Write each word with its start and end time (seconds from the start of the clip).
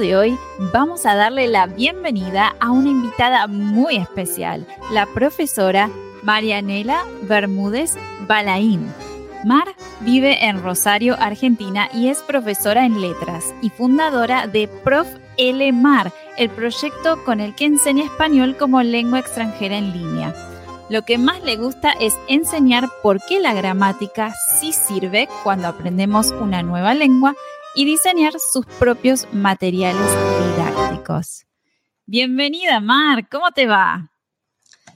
De 0.00 0.16
hoy 0.16 0.38
vamos 0.72 1.04
a 1.04 1.14
darle 1.14 1.46
la 1.46 1.66
bienvenida 1.66 2.56
a 2.58 2.70
una 2.70 2.88
invitada 2.88 3.46
muy 3.46 3.96
especial, 3.96 4.66
la 4.92 5.04
profesora 5.04 5.90
Marianela 6.22 7.04
Bermúdez 7.22 7.96
Balaín. 8.26 8.90
Mar 9.44 9.74
vive 10.00 10.46
en 10.46 10.62
Rosario, 10.62 11.16
Argentina 11.20 11.90
y 11.92 12.08
es 12.08 12.20
profesora 12.20 12.86
en 12.86 13.02
letras 13.02 13.44
y 13.60 13.68
fundadora 13.68 14.46
de 14.46 14.68
Prof. 14.68 15.06
L. 15.36 15.72
Mar, 15.72 16.12
el 16.36 16.50
proyecto 16.50 17.24
con 17.24 17.40
el 17.40 17.54
que 17.54 17.64
enseña 17.64 18.04
español 18.04 18.56
como 18.58 18.82
lengua 18.82 19.20
extranjera 19.20 19.78
en 19.78 19.92
línea. 19.92 20.34
Lo 20.90 21.02
que 21.02 21.18
más 21.18 21.42
le 21.44 21.56
gusta 21.56 21.92
es 21.92 22.14
enseñar 22.28 22.88
por 23.02 23.20
qué 23.24 23.40
la 23.40 23.54
gramática 23.54 24.34
sí 24.58 24.72
sirve 24.72 25.28
cuando 25.42 25.68
aprendemos 25.68 26.32
una 26.32 26.62
nueva 26.62 26.94
lengua 26.94 27.34
y 27.74 27.84
diseñar 27.84 28.34
sus 28.52 28.66
propios 28.66 29.26
materiales 29.32 30.06
didácticos. 30.56 31.46
Bienvenida, 32.06 32.80
Mar, 32.80 33.28
¿cómo 33.28 33.50
te 33.52 33.66
va? 33.66 34.10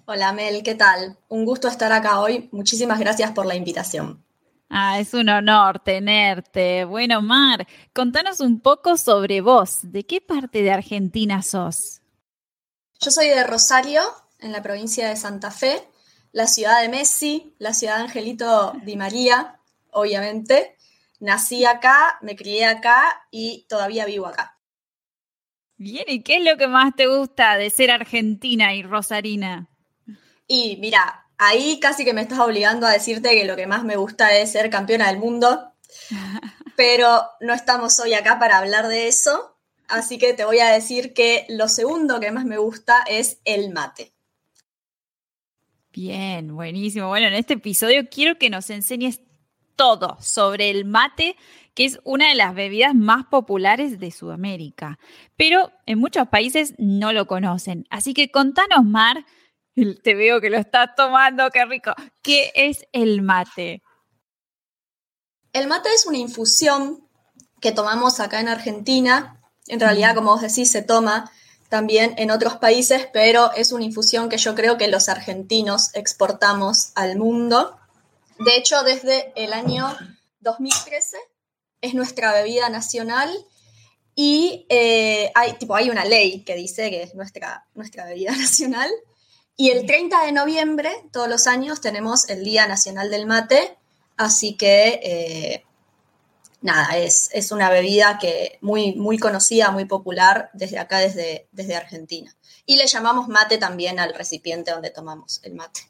Hola, 0.07 0.33
Mel, 0.33 0.63
¿qué 0.63 0.75
tal? 0.75 1.17
Un 1.29 1.45
gusto 1.45 1.69
estar 1.69 1.93
acá 1.93 2.21
hoy. 2.21 2.49
Muchísimas 2.53 2.99
gracias 2.99 3.33
por 3.33 3.47
la 3.47 3.55
invitación. 3.55 4.25
Ah, 4.69 4.99
es 4.99 5.15
un 5.15 5.29
honor 5.29 5.79
tenerte. 5.79 6.85
Bueno, 6.85 7.23
Mar, 7.23 7.67
contanos 7.95 8.41
un 8.41 8.61
poco 8.61 8.97
sobre 8.97 9.41
vos. 9.41 9.79
¿De 9.83 10.05
qué 10.05 10.21
parte 10.21 10.63
de 10.63 10.73
Argentina 10.73 11.43
sos? 11.43 12.01
Yo 13.01 13.11
soy 13.11 13.29
de 13.29 13.45
Rosario, 13.45 14.03
en 14.41 14.53
la 14.53 14.63
provincia 14.63 15.09
de 15.09 15.17
Santa 15.17 15.51
Fe, 15.51 15.89
la 16.33 16.47
ciudad 16.47 16.83
de 16.83 16.89
Messi, 16.89 17.55
la 17.59 17.73
ciudad 17.73 17.97
de 17.99 18.03
Angelito 18.05 18.73
Di 18.85 18.97
María, 18.97 19.61
obviamente. 19.91 20.77
Nací 21.21 21.65
acá, 21.65 22.19
me 22.23 22.37
crié 22.37 22.65
acá 22.67 23.27
y 23.31 23.67
todavía 23.69 24.05
vivo 24.05 24.27
acá. 24.27 24.59
Bien, 25.77 26.05
¿y 26.07 26.23
qué 26.23 26.37
es 26.37 26.45
lo 26.45 26.57
que 26.57 26.69
más 26.69 26.95
te 26.95 27.07
gusta 27.07 27.57
de 27.57 27.71
ser 27.71 27.91
argentina 27.91 28.75
y 28.75 28.83
rosarina? 28.83 29.69
Y 30.47 30.77
mira, 30.77 31.27
ahí 31.39 31.81
casi 31.81 32.05
que 32.05 32.15
me 32.15 32.23
estás 32.23 32.39
obligando 32.39 32.87
a 32.87 32.93
decirte 32.93 33.31
que 33.31 33.45
lo 33.45 33.57
que 33.57 33.67
más 33.67 33.85
me 33.85 33.97
gusta 33.97 34.37
es 34.37 34.53
ser 34.53 34.71
campeona 34.71 35.09
del 35.09 35.19
mundo, 35.19 35.73
pero 36.77 37.25
no 37.41 37.55
estamos 37.55 37.99
hoy 38.01 38.15
acá 38.15 38.39
para 38.39 38.59
hablar 38.59 38.89
de 38.89 39.09
eso, 39.09 39.57
así 39.89 40.19
que 40.19 40.33
te 40.33 40.45
voy 40.45 40.61
a 40.61 40.71
decir 40.71 41.13
que 41.13 41.47
lo 41.49 41.69
segundo 41.69 42.21
que 42.21 42.31
más 42.31 42.45
me 42.45 42.59
gusta 42.59 43.05
es 43.09 43.39
el 43.45 43.73
mate. 43.73 44.13
Bien, 45.93 46.55
buenísimo. 46.55 47.09
Bueno, 47.09 47.29
en 47.29 47.35
este 47.35 47.55
episodio 47.55 48.09
quiero 48.11 48.37
que 48.37 48.51
nos 48.51 48.69
enseñes 48.71 49.21
todo 49.77 50.17
sobre 50.21 50.71
el 50.71 50.85
mate, 50.85 51.37
que 51.75 51.85
es 51.85 51.99
una 52.05 52.29
de 52.29 52.35
las 52.35 52.55
bebidas 52.55 52.95
más 52.95 53.27
populares 53.27 53.99
de 53.99 54.11
Sudamérica. 54.11 54.99
Pero 55.37 55.73
en 55.87 55.99
muchos 55.99 56.29
países 56.29 56.75
no 56.79 57.13
lo 57.13 57.27
conocen. 57.27 57.87
Así 57.91 58.15
que 58.15 58.31
contanos, 58.31 58.85
Mar, 58.85 59.25
te 60.03 60.15
veo 60.15 60.41
que 60.41 60.51
lo 60.51 60.59
estás 60.59 60.95
tomando, 60.97 61.51
qué 61.51 61.65
rico. 61.65 61.93
¿Qué 62.23 62.53
es 62.55 62.87
el 62.93 63.23
mate? 63.23 63.83
El 65.53 65.69
mate 65.69 65.89
es 65.95 66.07
una 66.07 66.19
infusión 66.19 67.09
que 67.61 67.73
tomamos 67.73 68.21
acá 68.21 68.41
en 68.41 68.49
Argentina. 68.49 69.41
En 69.67 69.81
realidad, 69.81 70.15
como 70.15 70.33
vos 70.33 70.43
decís, 70.43 70.71
se 70.71 70.83
toma 70.83 71.31
también 71.69 72.15
en 72.19 72.31
otros 72.31 72.57
países, 72.57 73.09
pero 73.13 73.53
es 73.53 73.73
una 73.73 73.85
infusión 73.85 74.29
que 74.29 74.37
yo 74.37 74.55
creo 74.55 74.77
que 74.77 74.89
los 74.89 75.09
argentinos 75.09 75.91
exportamos 75.95 76.93
al 76.95 77.17
mundo. 77.17 77.77
De 78.39 78.57
hecho, 78.57 78.83
desde 78.83 79.33
el 79.37 79.53
año 79.53 79.97
2013 80.41 81.17
es 81.81 81.95
nuestra 81.95 82.33
bebida 82.33 82.69
nacional 82.69 83.31
y 84.15 84.67
eh, 84.69 85.31
hay, 85.35 85.55
tipo, 85.55 85.75
hay 85.75 85.91
una 85.91 86.05
ley 86.05 86.45
que 86.45 86.55
dice 86.55 86.91
que 86.91 87.03
es 87.03 87.15
nuestra, 87.15 87.67
nuestra 87.75 88.05
bebida 88.05 88.33
nacional. 88.37 88.91
Y 89.57 89.71
el 89.71 89.87
30 89.87 90.27
de 90.27 90.33
noviembre, 90.33 90.91
todos 91.13 91.29
los 91.29 91.47
años, 91.47 91.81
tenemos 91.81 92.29
el 92.29 92.43
Día 92.45 92.67
Nacional 92.67 93.09
del 93.11 93.27
Mate, 93.27 93.79
así 94.17 94.57
que 94.57 95.01
eh, 95.03 95.65
nada, 96.61 96.97
es, 96.99 97.31
es, 97.33 97.53
una 97.53 97.71
bebida 97.71 98.19
que 98.19 98.59
muy, 98.63 98.95
muy 98.97 99.17
conocida, 99.19 99.71
muy 99.71 99.85
popular 99.85 100.51
desde 100.55 100.79
acá, 100.79 100.99
desde, 100.99 101.47
desde 101.53 101.77
Argentina. 101.77 102.35
Y 102.67 102.77
le 102.77 102.87
llamamos 102.87 103.29
mate 103.29 103.59
también 103.59 104.01
al 104.01 104.15
recipiente 104.15 104.73
donde 104.73 104.91
tomamos 104.91 105.41
el 105.45 105.55
mate. 105.55 105.83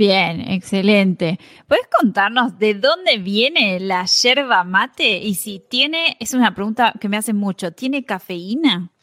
Bien, 0.00 0.40
excelente. 0.40 1.38
¿Puedes 1.68 1.86
contarnos 1.88 2.58
de 2.58 2.72
dónde 2.72 3.18
viene 3.18 3.78
la 3.80 4.06
yerba 4.06 4.64
mate? 4.64 5.18
Y 5.18 5.34
si 5.34 5.58
tiene, 5.58 6.16
es 6.18 6.32
una 6.32 6.54
pregunta 6.54 6.94
que 6.98 7.10
me 7.10 7.18
hace 7.18 7.34
mucho, 7.34 7.72
¿tiene 7.72 8.06
cafeína? 8.06 8.94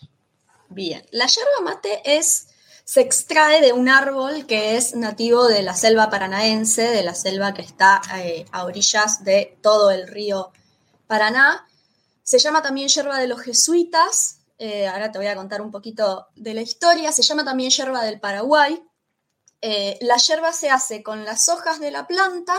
Bien, 0.69 1.05
la 1.11 1.27
yerba 1.27 1.61
mate 1.63 2.01
es, 2.03 2.47
se 2.83 3.01
extrae 3.01 3.61
de 3.61 3.73
un 3.73 3.89
árbol 3.89 4.47
que 4.47 4.75
es 4.75 4.95
nativo 4.95 5.47
de 5.47 5.61
la 5.61 5.75
selva 5.75 6.09
paranaense, 6.09 6.89
de 6.89 7.03
la 7.03 7.13
selva 7.13 7.53
que 7.53 7.61
está 7.61 8.01
eh, 8.17 8.47
a 8.51 8.65
orillas 8.65 9.23
de 9.23 9.59
todo 9.61 9.91
el 9.91 10.07
río 10.07 10.51
Paraná. 11.05 11.67
Se 12.23 12.39
llama 12.39 12.63
también 12.63 12.87
yerba 12.87 13.19
de 13.19 13.27
los 13.27 13.41
jesuitas, 13.41 14.39
eh, 14.57 14.87
ahora 14.87 15.11
te 15.11 15.19
voy 15.19 15.27
a 15.27 15.35
contar 15.35 15.61
un 15.61 15.69
poquito 15.69 16.29
de 16.35 16.55
la 16.55 16.61
historia, 16.61 17.11
se 17.11 17.21
llama 17.21 17.45
también 17.45 17.69
yerba 17.69 18.03
del 18.03 18.19
Paraguay, 18.19 18.81
eh, 19.69 19.97
la 19.99 20.15
yerba 20.15 20.53
se 20.53 20.69
hace 20.69 21.03
con 21.03 21.25
las 21.25 21.49
hojas 21.49 21.81
de 21.81 21.91
la 21.91 22.07
planta, 22.07 22.57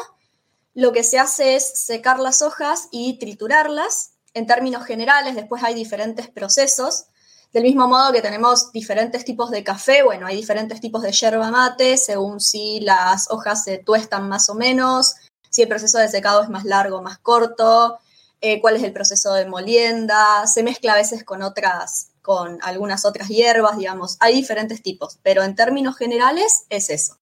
lo 0.74 0.92
que 0.92 1.02
se 1.02 1.18
hace 1.18 1.56
es 1.56 1.66
secar 1.66 2.18
las 2.18 2.42
hojas 2.42 2.88
y 2.90 3.18
triturarlas. 3.18 4.10
En 4.34 4.46
términos 4.46 4.84
generales, 4.84 5.34
después 5.34 5.64
hay 5.64 5.72
diferentes 5.74 6.28
procesos. 6.28 7.06
Del 7.50 7.62
mismo 7.62 7.88
modo 7.88 8.12
que 8.12 8.20
tenemos 8.20 8.72
diferentes 8.72 9.24
tipos 9.24 9.50
de 9.50 9.64
café, 9.64 10.02
bueno, 10.02 10.26
hay 10.26 10.36
diferentes 10.36 10.82
tipos 10.82 11.00
de 11.00 11.12
yerba 11.12 11.50
mate, 11.50 11.96
según 11.96 12.40
si 12.40 12.80
las 12.80 13.30
hojas 13.30 13.64
se 13.64 13.78
tuestan 13.78 14.28
más 14.28 14.50
o 14.50 14.54
menos, 14.54 15.14
si 15.48 15.62
el 15.62 15.68
proceso 15.68 15.96
de 15.96 16.08
secado 16.08 16.42
es 16.42 16.50
más 16.50 16.64
largo 16.64 16.98
o 16.98 17.02
más 17.02 17.16
corto, 17.20 18.00
eh, 18.42 18.60
cuál 18.60 18.76
es 18.76 18.82
el 18.82 18.92
proceso 18.92 19.32
de 19.32 19.46
molienda, 19.46 20.46
se 20.46 20.62
mezcla 20.62 20.92
a 20.92 20.96
veces 20.96 21.24
con 21.24 21.40
otras 21.40 22.10
con 22.28 22.58
algunas 22.60 23.06
otras 23.06 23.28
hierbas, 23.28 23.78
digamos, 23.78 24.18
hay 24.20 24.34
diferentes 24.34 24.82
tipos, 24.82 25.18
pero 25.22 25.42
en 25.42 25.54
términos 25.54 25.96
generales 25.96 26.66
es 26.68 26.90
eso. 26.90 27.16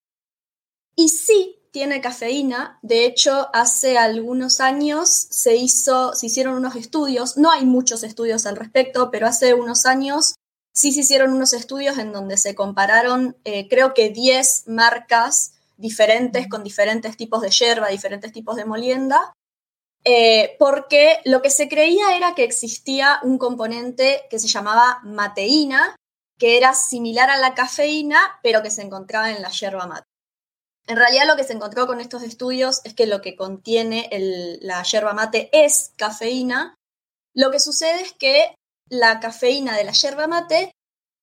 Y 0.96 1.10
sí 1.10 1.62
tiene 1.70 2.00
cafeína, 2.00 2.80
de 2.82 3.04
hecho 3.04 3.48
hace 3.52 3.98
algunos 3.98 4.60
años 4.60 5.08
se, 5.30 5.54
hizo, 5.54 6.12
se 6.14 6.26
hicieron 6.26 6.54
unos 6.54 6.74
estudios, 6.74 7.36
no 7.36 7.52
hay 7.52 7.64
muchos 7.64 8.02
estudios 8.02 8.46
al 8.46 8.56
respecto, 8.56 9.12
pero 9.12 9.28
hace 9.28 9.54
unos 9.54 9.86
años 9.86 10.34
sí 10.74 10.90
se 10.90 11.02
hicieron 11.02 11.32
unos 11.32 11.52
estudios 11.52 11.98
en 11.98 12.12
donde 12.12 12.36
se 12.36 12.56
compararon 12.56 13.36
eh, 13.44 13.68
creo 13.68 13.94
que 13.94 14.10
10 14.10 14.64
marcas 14.66 15.52
diferentes 15.76 16.48
con 16.48 16.64
diferentes 16.64 17.16
tipos 17.16 17.42
de 17.42 17.50
hierba, 17.50 17.90
diferentes 17.90 18.32
tipos 18.32 18.56
de 18.56 18.64
molienda, 18.64 19.35
eh, 20.08 20.54
porque 20.60 21.18
lo 21.24 21.42
que 21.42 21.50
se 21.50 21.68
creía 21.68 22.16
era 22.16 22.36
que 22.36 22.44
existía 22.44 23.18
un 23.24 23.38
componente 23.38 24.22
que 24.30 24.38
se 24.38 24.46
llamaba 24.46 25.00
mateína, 25.02 25.96
que 26.38 26.56
era 26.56 26.74
similar 26.74 27.28
a 27.28 27.38
la 27.38 27.54
cafeína, 27.54 28.38
pero 28.40 28.62
que 28.62 28.70
se 28.70 28.82
encontraba 28.82 29.32
en 29.32 29.42
la 29.42 29.50
yerba 29.50 29.88
mate. 29.88 30.06
En 30.86 30.96
realidad 30.96 31.26
lo 31.26 31.34
que 31.34 31.42
se 31.42 31.54
encontró 31.54 31.88
con 31.88 32.00
estos 32.00 32.22
estudios 32.22 32.82
es 32.84 32.94
que 32.94 33.08
lo 33.08 33.20
que 33.20 33.34
contiene 33.34 34.08
la 34.60 34.84
yerba 34.84 35.12
mate 35.12 35.50
es 35.50 35.92
cafeína. 35.96 36.76
Lo 37.34 37.50
que 37.50 37.58
sucede 37.58 38.02
es 38.02 38.12
que 38.12 38.54
la 38.88 39.18
cafeína 39.18 39.76
de 39.76 39.82
la 39.82 39.92
yerba 39.92 40.28
mate 40.28 40.70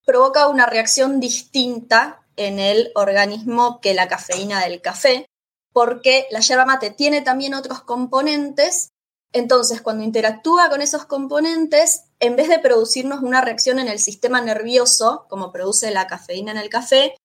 provoca 0.05 0.49
una 0.49 0.65
reacción 0.65 1.21
distinta 1.21 2.25
en 2.35 2.59
el 2.59 2.91
organismo 2.95 3.79
que 3.79 3.93
la 3.93 4.09
cafeína 4.09 4.59
del 4.65 4.81
café, 4.81 5.25
porque 5.73 6.27
la 6.31 6.39
yerba 6.39 6.65
mate 6.65 6.91
tiene 6.91 7.21
también 7.21 7.55
otros 7.55 7.81
componentes, 7.81 8.91
entonces 9.33 9.81
cuando 9.81 10.03
interactúa 10.03 10.69
con 10.69 10.81
esos 10.81 11.05
componentes, 11.05 12.03
en 12.19 12.35
vez 12.35 12.47
de 12.47 12.59
producirnos 12.59 13.23
una 13.23 13.41
reacción 13.41 13.79
en 13.79 13.87
el 13.87 13.99
sistema 13.99 14.39
nervioso, 14.39 15.25
como 15.29 15.51
produce 15.51 15.89
la 15.91 16.07
cafeína 16.07 16.51
en 16.51 16.59
el 16.59 16.69
café, 16.69 17.15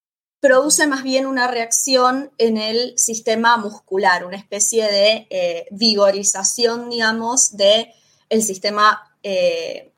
produce 0.40 0.86
más 0.86 1.02
bien 1.02 1.26
una 1.26 1.48
reacción 1.48 2.32
en 2.38 2.56
el 2.56 2.98
sistema 2.98 3.56
muscular, 3.58 4.24
una 4.24 4.36
especie 4.36 4.90
de 4.90 5.26
eh, 5.30 5.66
vigorización, 5.70 6.88
digamos, 6.88 7.56
de 7.56 7.92
sistema, 8.40 9.16
eh, 9.22 9.92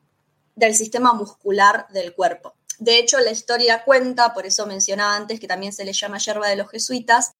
del 0.56 0.74
sistema 0.74 1.12
muscular 1.12 1.86
del 1.90 2.14
cuerpo. 2.14 2.54
De 2.78 2.98
hecho, 2.98 3.20
la 3.20 3.30
historia 3.30 3.84
cuenta, 3.84 4.32
por 4.32 4.46
eso 4.46 4.66
mencionaba 4.66 5.14
antes 5.14 5.38
que 5.38 5.46
también 5.46 5.72
se 5.72 5.84
le 5.84 5.92
llama 5.92 6.18
yerba 6.18 6.48
de 6.48 6.56
los 6.56 6.70
jesuitas, 6.70 7.32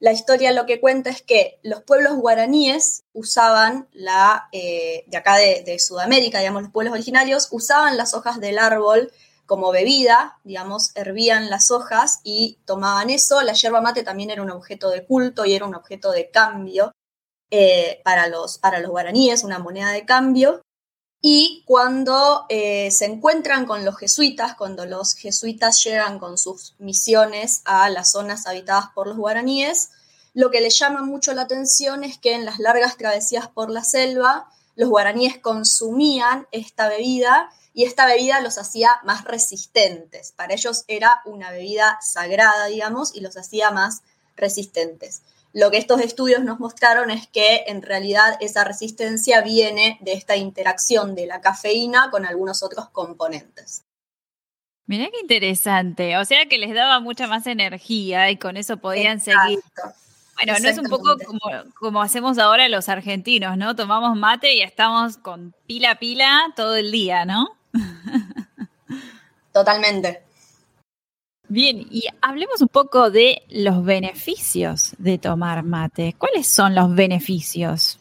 la 0.00 0.12
historia 0.12 0.52
lo 0.52 0.66
que 0.66 0.80
cuenta 0.80 1.10
es 1.10 1.22
que 1.22 1.58
los 1.62 1.82
pueblos 1.82 2.16
guaraníes 2.16 3.04
usaban 3.12 3.88
la, 3.92 4.48
eh, 4.52 5.04
de 5.08 5.16
acá 5.16 5.36
de, 5.36 5.78
Sudamérica, 5.78 6.38
digamos, 6.38 6.62
los 6.62 6.70
pueblos 6.70 6.94
originarios, 6.94 7.48
usaban 7.50 7.96
las 7.96 8.14
hojas 8.14 8.40
del 8.40 8.58
árbol 8.58 9.10
como 9.44 9.72
bebida, 9.72 10.38
digamos, 10.44 10.92
hervían 10.94 11.50
las 11.50 11.70
hojas 11.70 12.20
y 12.22 12.58
tomaban 12.64 13.10
eso. 13.10 13.42
La 13.42 13.54
yerba 13.54 13.80
mate 13.80 14.02
también 14.02 14.30
era 14.30 14.42
un 14.42 14.50
objeto 14.50 14.90
de 14.90 15.04
culto 15.04 15.44
y 15.44 15.54
era 15.54 15.66
un 15.66 15.74
objeto 15.74 16.12
de 16.12 16.30
cambio 16.30 16.92
eh, 17.50 18.00
para, 18.04 18.28
los, 18.28 18.58
para 18.58 18.78
los 18.78 18.90
guaraníes, 18.90 19.42
una 19.42 19.58
moneda 19.58 19.90
de 19.90 20.04
cambio. 20.04 20.60
Y 21.20 21.64
cuando 21.66 22.46
eh, 22.48 22.90
se 22.92 23.06
encuentran 23.06 23.66
con 23.66 23.84
los 23.84 23.98
jesuitas, 23.98 24.54
cuando 24.54 24.86
los 24.86 25.14
jesuitas 25.14 25.82
llegan 25.82 26.18
con 26.18 26.38
sus 26.38 26.74
misiones 26.78 27.62
a 27.64 27.88
las 27.90 28.12
zonas 28.12 28.46
habitadas 28.46 28.86
por 28.94 29.08
los 29.08 29.16
guaraníes, 29.16 29.90
lo 30.34 30.50
que 30.50 30.60
les 30.60 30.78
llama 30.78 31.02
mucho 31.02 31.32
la 31.32 31.42
atención 31.42 32.04
es 32.04 32.18
que 32.18 32.34
en 32.34 32.44
las 32.44 32.60
largas 32.60 32.96
travesías 32.96 33.48
por 33.48 33.70
la 33.70 33.82
selva, 33.82 34.48
los 34.76 34.88
guaraníes 34.88 35.38
consumían 35.38 36.46
esta 36.52 36.88
bebida 36.88 37.50
y 37.74 37.84
esta 37.84 38.06
bebida 38.06 38.40
los 38.40 38.56
hacía 38.58 39.00
más 39.04 39.24
resistentes. 39.24 40.32
Para 40.36 40.54
ellos 40.54 40.84
era 40.86 41.20
una 41.24 41.50
bebida 41.50 41.98
sagrada, 42.00 42.66
digamos, 42.66 43.14
y 43.16 43.20
los 43.20 43.36
hacía 43.36 43.72
más 43.72 44.02
resistentes. 44.36 45.22
Lo 45.58 45.72
que 45.72 45.78
estos 45.78 46.00
estudios 46.00 46.44
nos 46.44 46.60
mostraron 46.60 47.10
es 47.10 47.26
que 47.26 47.64
en 47.66 47.82
realidad 47.82 48.36
esa 48.40 48.62
resistencia 48.62 49.40
viene 49.40 49.98
de 50.00 50.12
esta 50.12 50.36
interacción 50.36 51.16
de 51.16 51.26
la 51.26 51.40
cafeína 51.40 52.12
con 52.12 52.24
algunos 52.24 52.62
otros 52.62 52.88
componentes. 52.90 53.82
Mirá 54.86 55.08
qué 55.10 55.18
interesante, 55.20 56.16
o 56.16 56.24
sea 56.24 56.46
que 56.46 56.58
les 56.58 56.72
daba 56.72 57.00
mucha 57.00 57.26
más 57.26 57.44
energía 57.48 58.30
y 58.30 58.36
con 58.36 58.56
eso 58.56 58.76
podían 58.76 59.18
seguir. 59.18 59.58
Bueno, 60.36 60.60
no 60.62 60.68
es 60.68 60.78
un 60.78 60.86
poco 60.86 61.16
como, 61.26 61.40
como, 61.74 62.02
hacemos 62.02 62.38
ahora 62.38 62.68
los 62.68 62.88
argentinos, 62.88 63.56
¿no? 63.56 63.74
Tomamos 63.74 64.16
mate 64.16 64.54
y 64.54 64.62
estamos 64.62 65.16
con 65.16 65.56
pila 65.66 65.90
a 65.90 65.98
pila 65.98 66.52
todo 66.54 66.76
el 66.76 66.92
día, 66.92 67.24
¿no? 67.24 67.48
Totalmente. 69.52 70.22
Bien, 71.50 71.86
y 71.90 72.04
hablemos 72.20 72.60
un 72.60 72.68
poco 72.68 73.10
de 73.10 73.42
los 73.48 73.82
beneficios 73.82 74.92
de 74.98 75.16
tomar 75.16 75.62
mate. 75.62 76.14
¿Cuáles 76.18 76.46
son 76.46 76.74
los 76.74 76.94
beneficios? 76.94 77.98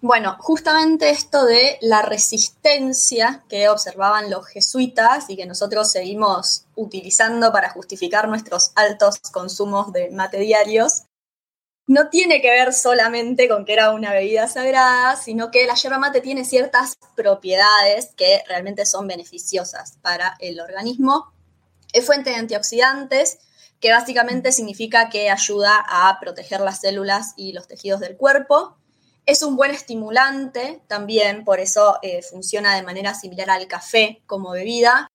Bueno, 0.00 0.36
justamente 0.38 1.10
esto 1.10 1.44
de 1.44 1.76
la 1.82 2.02
resistencia 2.02 3.44
que 3.50 3.68
observaban 3.68 4.30
los 4.30 4.46
jesuitas 4.46 5.28
y 5.28 5.36
que 5.36 5.44
nosotros 5.44 5.90
seguimos 5.90 6.64
utilizando 6.74 7.52
para 7.52 7.70
justificar 7.70 8.28
nuestros 8.28 8.72
altos 8.76 9.18
consumos 9.32 9.92
de 9.92 10.10
mate 10.10 10.38
diarios, 10.38 11.02
no 11.86 12.08
tiene 12.08 12.40
que 12.40 12.50
ver 12.50 12.72
solamente 12.72 13.48
con 13.48 13.64
que 13.64 13.72
era 13.72 13.90
una 13.90 14.12
bebida 14.12 14.46
sagrada, 14.46 15.16
sino 15.16 15.50
que 15.50 15.66
la 15.66 15.74
yerba 15.74 15.98
mate 15.98 16.20
tiene 16.20 16.44
ciertas 16.44 16.96
propiedades 17.14 18.14
que 18.16 18.42
realmente 18.46 18.86
son 18.86 19.06
beneficiosas 19.06 19.98
para 20.00 20.36
el 20.38 20.60
organismo 20.60 21.32
es 21.92 22.04
fuente 22.04 22.30
de 22.30 22.36
antioxidantes, 22.36 23.38
que 23.80 23.92
básicamente 23.92 24.52
significa 24.52 25.08
que 25.08 25.30
ayuda 25.30 25.84
a 25.88 26.18
proteger 26.20 26.60
las 26.60 26.80
células 26.80 27.34
y 27.36 27.52
los 27.52 27.68
tejidos 27.68 28.00
del 28.00 28.16
cuerpo. 28.16 28.76
Es 29.24 29.42
un 29.42 29.56
buen 29.56 29.70
estimulante 29.70 30.82
también, 30.88 31.44
por 31.44 31.60
eso 31.60 31.98
eh, 32.02 32.22
funciona 32.22 32.74
de 32.74 32.82
manera 32.82 33.14
similar 33.14 33.50
al 33.50 33.68
café 33.68 34.22
como 34.26 34.50
bebida. 34.52 35.06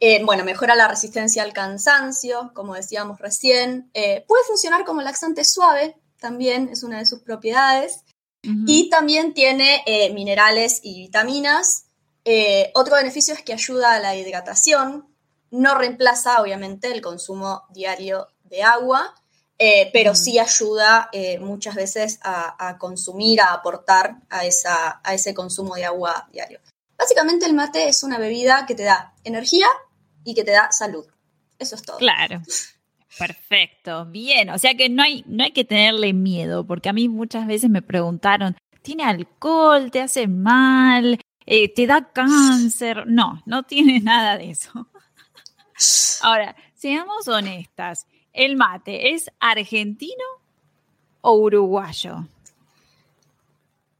Eh, 0.00 0.22
bueno, 0.24 0.44
mejora 0.44 0.74
la 0.74 0.88
resistencia 0.88 1.44
al 1.44 1.52
cansancio, 1.52 2.50
como 2.54 2.74
decíamos 2.74 3.20
recién. 3.20 3.88
Eh, 3.94 4.24
puede 4.26 4.44
funcionar 4.44 4.84
como 4.84 5.00
laxante 5.00 5.44
suave, 5.44 5.96
también 6.18 6.68
es 6.70 6.82
una 6.82 6.98
de 6.98 7.06
sus 7.06 7.20
propiedades. 7.20 8.04
Y 8.66 8.90
también 8.90 9.34
tiene 9.34 9.84
minerales 10.14 10.80
y 10.82 10.98
vitaminas. 10.98 11.84
otro 12.74 12.96
beneficio 12.96 13.34
es 13.34 13.42
que 13.44 13.52
ayuda 13.52 13.94
a 13.94 14.00
la 14.00 14.16
hidratación, 14.16 15.11
no 15.52 15.76
reemplaza, 15.76 16.40
obviamente, 16.40 16.90
el 16.90 17.00
consumo 17.00 17.62
diario 17.70 18.26
de 18.44 18.62
agua, 18.62 19.14
eh, 19.58 19.90
pero 19.92 20.14
sí 20.14 20.38
ayuda 20.38 21.08
eh, 21.12 21.38
muchas 21.38 21.76
veces 21.76 22.18
a, 22.24 22.76
consumir, 22.78 23.40
a 23.40 23.52
aportar 23.52 24.16
a, 24.28 24.44
esa, 24.44 25.00
a 25.04 25.14
ese 25.14 25.34
consumo 25.34 25.76
de 25.76 25.84
agua 25.84 26.28
diario. 26.32 26.58
Básicamente 26.98 27.46
el 27.46 27.54
mate 27.54 27.88
es 27.88 28.02
una 28.02 28.18
bebida 28.18 28.64
que 28.66 28.74
te 28.74 28.82
da 28.82 29.14
energía 29.24 29.66
y 30.24 30.34
que 30.34 30.42
te 30.42 30.52
da 30.52 30.72
salud. 30.72 31.06
Eso 31.58 31.76
es 31.76 31.82
todo. 31.82 31.98
Claro. 31.98 32.42
Perfecto, 33.18 34.06
bien. 34.06 34.50
O 34.50 34.58
sea 34.58 34.74
que 34.74 34.88
no 34.88 35.02
hay, 35.02 35.22
no 35.26 35.44
hay 35.44 35.52
que 35.52 35.64
tenerle 35.64 36.12
miedo, 36.12 36.66
porque 36.66 36.88
a 36.88 36.92
mí 36.92 37.08
muchas 37.08 37.46
veces 37.46 37.68
me 37.70 37.82
preguntaron, 37.82 38.56
¿tiene 38.80 39.04
alcohol? 39.04 39.90
¿Te 39.90 40.00
hace 40.00 40.26
mal? 40.26 41.20
Eh, 41.44 41.72
¿Te 41.72 41.86
da 41.86 42.10
cáncer? 42.12 43.06
No, 43.06 43.42
no 43.46 43.64
tiene 43.64 44.00
nada 44.02 44.38
de 44.38 44.50
eso. 44.50 44.88
Ahora, 46.22 46.56
seamos 46.74 47.28
honestas, 47.28 48.06
¿el 48.32 48.56
mate 48.56 49.14
es 49.14 49.30
argentino 49.40 50.24
o 51.20 51.32
uruguayo? 51.34 52.26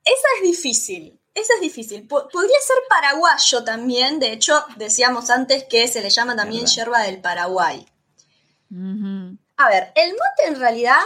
Esa 0.05 0.29
es 0.37 0.43
difícil. 0.43 1.19
Esa 1.35 1.55
es 1.55 1.61
difícil. 1.63 2.07
podría 2.07 2.61
ser 2.61 2.77
paraguayo 2.89 3.65
también. 3.65 4.19
De 4.19 4.33
hecho, 4.33 4.65
decíamos 4.77 5.31
antes 5.31 5.65
que 5.65 5.89
se 5.89 6.03
le 6.03 6.11
llama 6.11 6.37
también 6.37 6.67
yerba 6.67 7.01
del 7.03 7.21
Paraguay. 7.21 7.87
A 9.57 9.69
ver, 9.69 9.93
el 9.95 10.13
mate 10.13 10.49
en 10.49 10.59
realidad, 10.59 11.01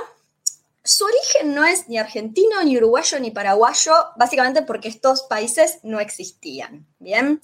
su 0.82 1.04
origen 1.04 1.54
no 1.54 1.64
es 1.64 1.88
ni 1.88 1.98
argentino, 1.98 2.62
ni 2.62 2.76
uruguayo, 2.76 3.18
ni 3.20 3.30
paraguayo, 3.30 3.92
básicamente 4.16 4.62
porque 4.62 4.88
estos 4.88 5.22
países 5.24 5.78
no 5.82 6.00
existían. 6.00 6.86
Bien. 6.98 7.40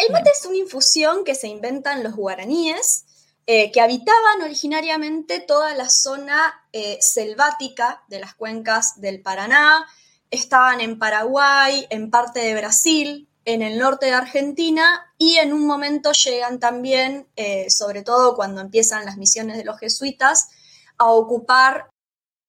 El 0.00 0.12
mate 0.12 0.30
es 0.30 0.46
una 0.46 0.56
infusión 0.56 1.24
que 1.24 1.34
se 1.34 1.48
inventan 1.48 2.02
los 2.02 2.16
guaraníes, 2.16 3.04
eh, 3.46 3.70
que 3.70 3.82
habitaban 3.82 4.42
originariamente 4.42 5.40
toda 5.40 5.74
la 5.74 5.90
zona 5.90 6.64
eh, 6.72 6.96
selvática 7.02 8.02
de 8.08 8.20
las 8.20 8.34
cuencas 8.34 8.98
del 9.00 9.20
Paraná, 9.20 9.86
estaban 10.30 10.80
en 10.80 10.98
Paraguay, 10.98 11.86
en 11.90 12.10
parte 12.10 12.40
de 12.40 12.54
Brasil, 12.54 13.28
en 13.44 13.60
el 13.60 13.78
norte 13.78 14.06
de 14.06 14.12
Argentina 14.12 15.12
y 15.18 15.36
en 15.36 15.52
un 15.52 15.66
momento 15.66 16.12
llegan 16.12 16.60
también, 16.60 17.28
eh, 17.36 17.68
sobre 17.68 18.02
todo 18.02 18.36
cuando 18.36 18.62
empiezan 18.62 19.04
las 19.04 19.18
misiones 19.18 19.58
de 19.58 19.64
los 19.64 19.78
jesuitas, 19.78 20.48
a 20.96 21.10
ocupar 21.10 21.90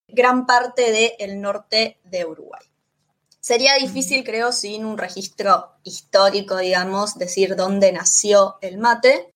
gran 0.07 0.45
parte 0.45 1.17
del 1.19 1.41
norte 1.41 1.99
de 2.05 2.25
Uruguay. 2.25 2.70
Sería 3.51 3.75
difícil, 3.75 4.23
creo, 4.23 4.53
sin 4.53 4.85
un 4.85 4.97
registro 4.97 5.73
histórico, 5.83 6.55
digamos, 6.55 7.17
decir 7.17 7.57
dónde 7.57 7.91
nació 7.91 8.57
el 8.61 8.77
mate. 8.77 9.33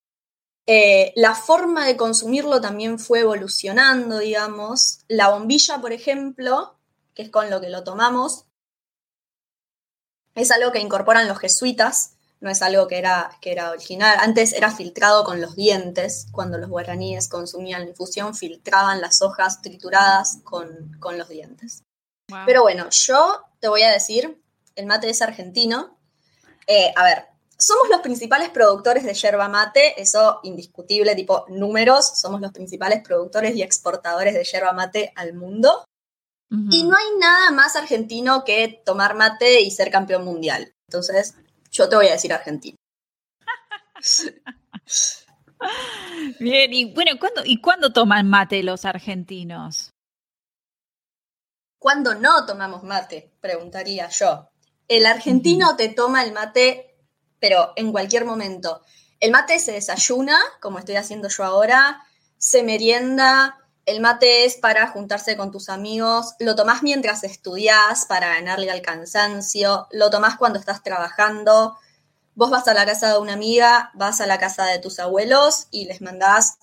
Eh, 0.65 1.11
la 1.17 1.35
forma 1.35 1.85
de 1.85 1.97
consumirlo 1.97 2.61
también 2.61 2.97
fue 2.97 3.19
evolucionando, 3.19 4.19
digamos. 4.19 4.99
La 5.09 5.31
bombilla, 5.31 5.81
por 5.81 5.91
ejemplo, 5.91 6.77
que 7.13 7.23
es 7.23 7.29
con 7.29 7.49
lo 7.49 7.59
que 7.59 7.69
lo 7.69 7.83
tomamos, 7.83 8.45
es 10.33 10.49
algo 10.49 10.71
que 10.71 10.79
incorporan 10.79 11.27
los 11.27 11.39
jesuitas, 11.39 12.15
no 12.39 12.49
es 12.49 12.61
algo 12.61 12.87
que 12.87 12.99
era, 12.99 13.37
que 13.41 13.51
era 13.51 13.71
original. 13.71 14.17
Antes 14.21 14.53
era 14.53 14.71
filtrado 14.71 15.25
con 15.25 15.41
los 15.41 15.57
dientes, 15.57 16.27
cuando 16.31 16.57
los 16.57 16.69
guaraníes 16.69 17.27
consumían 17.27 17.81
la 17.81 17.89
infusión, 17.89 18.33
filtraban 18.33 19.01
las 19.01 19.21
hojas 19.21 19.61
trituradas 19.61 20.39
con, 20.45 20.95
con 21.01 21.17
los 21.17 21.27
dientes. 21.27 21.83
Pero 22.45 22.63
bueno, 22.63 22.89
yo 22.89 23.45
te 23.59 23.67
voy 23.67 23.83
a 23.83 23.91
decir, 23.91 24.41
el 24.75 24.85
mate 24.85 25.09
es 25.09 25.21
argentino. 25.21 25.97
Eh, 26.67 26.91
a 26.95 27.03
ver, 27.03 27.25
somos 27.57 27.89
los 27.89 28.01
principales 28.01 28.49
productores 28.49 29.03
de 29.03 29.13
yerba 29.13 29.47
mate, 29.47 29.99
eso 30.01 30.39
indiscutible, 30.43 31.15
tipo 31.15 31.45
números, 31.49 32.19
somos 32.19 32.41
los 32.41 32.51
principales 32.51 33.01
productores 33.03 33.55
y 33.55 33.61
exportadores 33.61 34.33
de 34.33 34.43
yerba 34.43 34.73
mate 34.73 35.13
al 35.15 35.33
mundo. 35.33 35.85
Y 36.71 36.83
no 36.83 36.95
hay 36.95 37.05
nada 37.19 37.51
más 37.51 37.75
argentino 37.75 38.45
que 38.45 38.81
tomar 38.85 39.15
mate 39.15 39.59
y 39.59 39.71
ser 39.71 39.91
campeón 39.91 40.23
mundial. 40.23 40.73
Entonces, 40.87 41.35
yo 41.69 41.89
te 41.89 41.97
voy 41.97 42.07
a 42.07 42.13
decir 42.13 42.31
argentino. 42.31 42.77
Bien, 46.39 46.71
y 46.71 46.93
bueno, 46.93 47.11
¿cuándo, 47.19 47.41
¿y 47.43 47.59
cuándo 47.59 47.91
toman 47.91 48.29
mate 48.29 48.63
los 48.63 48.85
argentinos? 48.85 49.89
¿Cuándo 51.85 52.15
no 52.15 52.47
tomamos 52.47 52.81
mate? 52.81 53.31
Preguntaría 53.39 54.09
yo. 54.09 54.49
El 54.87 55.05
argentino 55.05 55.75
te 55.75 55.87
toma 55.87 56.23
el 56.23 56.31
mate, 56.31 56.97
pero 57.39 57.73
en 57.75 57.91
cualquier 57.91 58.25
momento. 58.25 58.81
El 59.19 59.29
mate 59.29 59.59
se 59.59 59.73
desayuna, 59.73 60.39
como 60.61 60.79
estoy 60.79 60.95
haciendo 60.95 61.29
yo 61.29 61.43
ahora, 61.43 62.01
se 62.39 62.63
merienda, 62.63 63.59
el 63.85 64.01
mate 64.01 64.45
es 64.45 64.55
para 64.57 64.87
juntarse 64.87 65.37
con 65.37 65.51
tus 65.51 65.69
amigos, 65.69 66.33
lo 66.39 66.55
tomás 66.55 66.81
mientras 66.81 67.23
estudias 67.23 68.07
para 68.07 68.29
ganarle 68.29 68.71
al 68.71 68.81
cansancio, 68.81 69.85
lo 69.91 70.09
tomás 70.09 70.37
cuando 70.37 70.57
estás 70.57 70.81
trabajando, 70.81 71.77
vos 72.33 72.49
vas 72.49 72.67
a 72.67 72.73
la 72.73 72.87
casa 72.87 73.11
de 73.11 73.19
una 73.19 73.33
amiga, 73.33 73.91
vas 73.93 74.21
a 74.21 74.25
la 74.25 74.39
casa 74.39 74.65
de 74.65 74.79
tus 74.79 74.97
abuelos 74.97 75.67
y 75.69 75.85
les 75.85 76.01
mandás, 76.01 76.57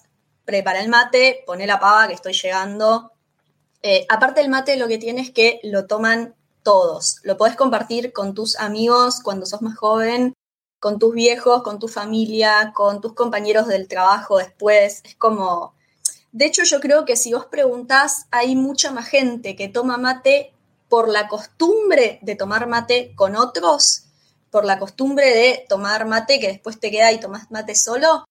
prepara 0.44 0.80
el 0.80 0.88
mate, 0.88 1.44
pone 1.46 1.68
la 1.68 1.78
pava 1.78 2.08
que 2.08 2.14
estoy 2.14 2.32
llegando. 2.32 3.11
Eh, 3.82 4.06
aparte 4.08 4.40
del 4.40 4.50
mate, 4.50 4.76
lo 4.76 4.88
que 4.88 4.98
tienes 4.98 5.28
es 5.28 5.34
que 5.34 5.60
lo 5.64 5.86
toman 5.86 6.34
todos. 6.62 7.18
Lo 7.24 7.36
podés 7.36 7.56
compartir 7.56 8.12
con 8.12 8.34
tus 8.34 8.56
amigos 8.56 9.20
cuando 9.22 9.46
sos 9.46 9.62
más 9.62 9.76
joven, 9.76 10.34
con 10.78 10.98
tus 10.98 11.14
viejos, 11.14 11.62
con 11.62 11.78
tu 11.78 11.88
familia, 11.88 12.72
con 12.74 13.00
tus 13.00 13.14
compañeros 13.14 13.66
del 13.66 13.88
trabajo 13.88 14.38
después. 14.38 15.00
Es 15.04 15.16
como 15.16 15.74
de 16.32 16.46
hecho, 16.46 16.64
yo 16.64 16.80
creo 16.80 17.04
que 17.04 17.16
si 17.16 17.34
vos 17.34 17.44
preguntás, 17.44 18.26
hay 18.30 18.56
mucha 18.56 18.90
más 18.90 19.06
gente 19.06 19.54
que 19.54 19.68
toma 19.68 19.98
mate 19.98 20.54
por 20.88 21.08
la 21.08 21.28
costumbre 21.28 22.20
de 22.22 22.36
tomar 22.36 22.66
mate 22.66 23.12
con 23.14 23.36
otros, 23.36 24.04
por 24.50 24.64
la 24.64 24.78
costumbre 24.78 25.26
de 25.26 25.66
tomar 25.68 26.06
mate 26.06 26.40
que 26.40 26.48
después 26.48 26.80
te 26.80 26.90
queda 26.90 27.12
y 27.12 27.20
tomás 27.20 27.50
mate 27.50 27.74
solo, 27.74 28.24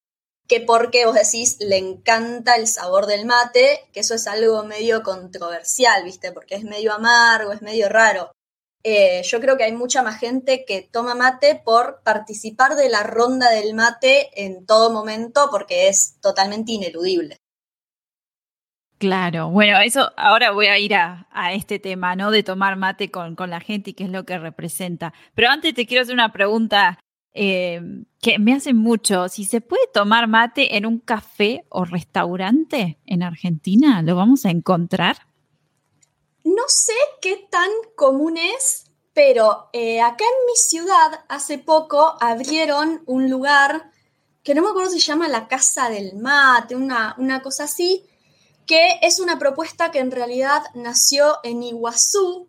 que 0.47 0.61
porque 0.61 1.05
vos 1.05 1.15
decís 1.15 1.57
le 1.59 1.77
encanta 1.77 2.55
el 2.55 2.67
sabor 2.67 3.05
del 3.05 3.25
mate, 3.25 3.85
que 3.93 4.01
eso 4.01 4.15
es 4.15 4.27
algo 4.27 4.63
medio 4.63 5.03
controversial, 5.03 6.03
¿viste? 6.03 6.31
Porque 6.31 6.55
es 6.55 6.63
medio 6.63 6.93
amargo, 6.93 7.51
es 7.51 7.61
medio 7.61 7.89
raro. 7.89 8.31
Eh, 8.83 9.21
yo 9.23 9.39
creo 9.39 9.57
que 9.57 9.63
hay 9.63 9.73
mucha 9.73 10.01
más 10.01 10.19
gente 10.19 10.65
que 10.65 10.81
toma 10.81 11.13
mate 11.13 11.61
por 11.63 12.01
participar 12.03 12.75
de 12.75 12.89
la 12.89 13.03
ronda 13.03 13.51
del 13.51 13.75
mate 13.75 14.29
en 14.43 14.65
todo 14.65 14.91
momento 14.91 15.49
porque 15.51 15.87
es 15.87 16.19
totalmente 16.19 16.71
ineludible. 16.71 17.37
Claro, 19.01 19.49
bueno, 19.49 19.79
eso 19.79 20.11
ahora 20.15 20.51
voy 20.51 20.67
a 20.67 20.77
ir 20.77 20.93
a, 20.93 21.25
este 21.53 21.79
tema, 21.79 22.15
¿no? 22.15 22.29
De 22.29 22.43
tomar 22.43 22.75
mate 22.75 23.09
con, 23.09 23.35
la 23.47 23.59
gente 23.59 23.89
y 23.89 23.93
qué 23.93 24.03
es 24.03 24.11
lo 24.11 24.25
que 24.25 24.37
representa. 24.37 25.11
Pero 25.33 25.49
antes 25.49 25.73
te 25.73 25.87
quiero 25.87 26.03
hacer 26.03 26.13
una 26.13 26.31
pregunta 26.31 26.99
eh, 27.33 27.81
que 28.21 28.39
me 28.39 28.53
hace 28.53 28.73
mucho. 28.73 29.29
Si 29.29 29.45
se 29.45 29.61
puede 29.61 29.87
tomar 29.93 30.27
mate 30.27 30.77
en 30.77 30.85
un 30.85 30.99
café 30.99 31.65
o 31.69 31.85
restaurante 31.85 32.99
en 33.05 33.23
Argentina, 33.23 34.01
¿lo 34.01 34.15
vamos 34.15 34.45
a 34.45 34.49
encontrar? 34.49 35.17
No 36.43 36.63
sé 36.67 36.93
qué 37.21 37.47
tan 37.49 37.69
común 37.95 38.37
es, 38.37 38.91
pero 39.13 39.69
eh, 39.73 40.01
acá 40.01 40.23
en 40.23 40.45
mi 40.47 40.55
ciudad 40.55 41.25
hace 41.29 41.57
poco 41.57 42.17
abrieron 42.19 43.03
un 43.05 43.29
lugar 43.29 43.91
que 44.43 44.55
no 44.55 44.63
me 44.63 44.69
acuerdo 44.69 44.89
si 44.89 44.99
se 44.99 45.07
llama 45.07 45.27
la 45.27 45.47
Casa 45.47 45.89
del 45.89 46.15
Mate, 46.15 46.75
una, 46.75 47.15
una 47.17 47.41
cosa 47.41 47.65
así 47.65 48.07
que 48.65 48.99
es 49.01 49.19
una 49.19 49.39
propuesta 49.39 49.91
que 49.91 49.99
en 49.99 50.11
realidad 50.11 50.63
nació 50.73 51.39
en 51.43 51.63
Iguazú 51.63 52.47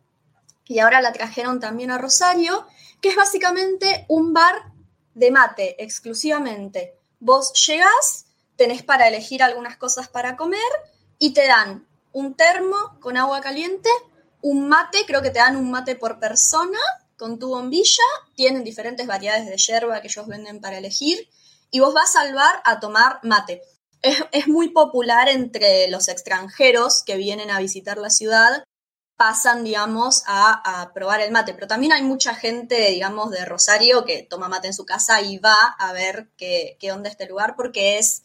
y 0.65 0.79
ahora 0.79 1.01
la 1.01 1.13
trajeron 1.13 1.61
también 1.61 1.91
a 1.91 1.99
Rosario, 1.99 2.67
que 3.01 3.09
es 3.09 3.17
básicamente 3.17 4.07
un 4.09 4.33
bar 4.33 4.72
de 5.15 5.31
mate 5.31 5.83
exclusivamente. 5.83 6.95
Vos 7.21 7.53
llegás, 7.67 8.27
tenés 8.57 8.83
para 8.83 9.09
elegir 9.09 9.43
algunas 9.43 9.77
cosas 9.77 10.09
para 10.09 10.37
comer 10.37 10.61
y 11.19 11.33
te 11.33 11.47
dan 11.47 11.87
un 12.13 12.35
termo 12.35 12.77
con 13.01 13.17
agua 13.17 13.41
caliente, 13.41 13.89
un 14.41 14.69
mate, 14.69 15.05
creo 15.07 15.23
que 15.23 15.31
te 15.31 15.39
dan 15.39 15.57
un 15.57 15.71
mate 15.71 15.97
por 15.97 16.19
persona 16.19 16.79
con 17.17 17.39
tu 17.39 17.49
bombilla, 17.51 18.03
tienen 18.35 18.65
diferentes 18.65 19.07
variedades 19.07 19.47
de 19.47 19.57
yerba 19.57 20.01
que 20.01 20.09
ellos 20.09 20.27
venden 20.27 20.61
para 20.61 20.79
elegir 20.79 21.29
y 21.71 21.81
vos 21.81 21.95
vas 21.95 22.17
al 22.17 22.35
bar 22.35 22.61
a 22.65 22.81
tomar 22.81 23.21
mate 23.23 23.63
es, 24.03 24.49
muy 24.49 24.71
popular 24.71 25.29
entre 25.29 25.89
los 25.89 26.09
extranjeros 26.09 27.03
que 27.05 27.17
vienen 27.17 27.51
a 27.51 27.61
visitar 27.61 27.99
la 27.99 28.11
ciudad, 28.11 28.65
pasan, 29.23 29.63
digamos, 29.63 30.25
a, 30.27 30.91
probar 30.93 31.21
el 31.21 31.31
mate. 31.31 31.55
Pero 31.55 31.69
también 31.69 31.93
hay 31.93 32.03
mucha 32.03 32.35
gente, 32.35 32.91
digamos, 32.91 33.31
de 33.31 33.45
Rosario 33.45 34.05
que 34.05 34.25
toma 34.25 34.49
mate 34.49 34.67
en 34.67 34.75
su 34.75 34.85
casa 34.85 35.23
y 35.23 35.39
va 35.39 35.77
a 35.79 35.93
ver 35.93 36.33
qué, 36.37 36.77
qué 36.81 36.91
onda 36.91 37.09
este 37.09 37.29
lugar 37.29 37.55
porque 37.55 38.01
es 38.01 38.25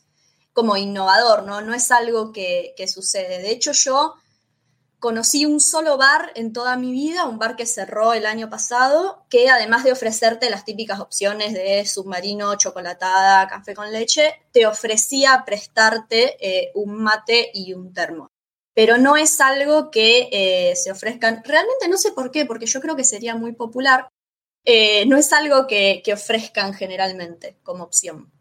como 0.53 0.75
innovador, 0.75 1.43
¿no? 1.43 1.61
No 1.61 1.75
es 1.75 1.91
algo 1.91 2.31
que, 2.31 2.73
que 2.75 2.87
sucede. 2.87 3.37
De 3.43 3.51
hecho, 3.51 3.73
yo 3.73 4.15
conocí 4.97 5.45
un 5.45 5.61
solo 5.61 5.97
bar 5.97 6.31
en 6.33 6.51
toda 6.51 6.77
mi 6.77 6.91
vida, 6.91 7.25
un 7.25 7.37
bar 7.37 7.55
que 7.55 7.67
cerró 7.67 8.13
el 8.13 8.25
año 8.25 8.49
pasado, 8.49 9.23
que 9.29 9.51
además 9.51 9.83
de 9.83 9.91
ofrecerte 9.91 10.49
las 10.49 10.65
típicas 10.65 10.99
opciones 10.99 11.53
de 11.53 11.85
submarino, 11.85 12.55
chocolatada, 12.55 13.47
café 13.47 13.75
con 13.75 13.91
leche, 13.91 14.33
te 14.51 14.65
ofrecía 14.65 15.43
prestarte 15.45 16.37
eh, 16.41 16.71
un 16.73 16.95
mate 17.03 17.51
y 17.53 17.73
un 17.73 17.93
termo. 17.93 18.31
Pero 18.77 18.99
no 18.99 19.17
es 19.17 19.41
algo 19.41 19.89
que 19.89 20.29
eh, 20.31 20.75
se 20.75 20.91
ofrezcan, 20.91 21.41
realmente 21.43 21.87
no 21.89 21.97
sé 21.97 22.11
por 22.11 22.29
qué, 22.29 22.45
porque 22.45 22.67
yo 22.67 22.79
creo 22.79 22.95
que 22.95 23.03
sería 23.03 23.35
muy 23.35 23.53
popular, 23.53 24.07
eh, 24.65 25.03
no 25.07 25.17
es 25.17 25.33
algo 25.33 25.65
que 25.65 26.03
ofrezcan 26.13 26.75
generalmente 26.75 27.57
como 27.63 27.83
opción. 27.83 28.31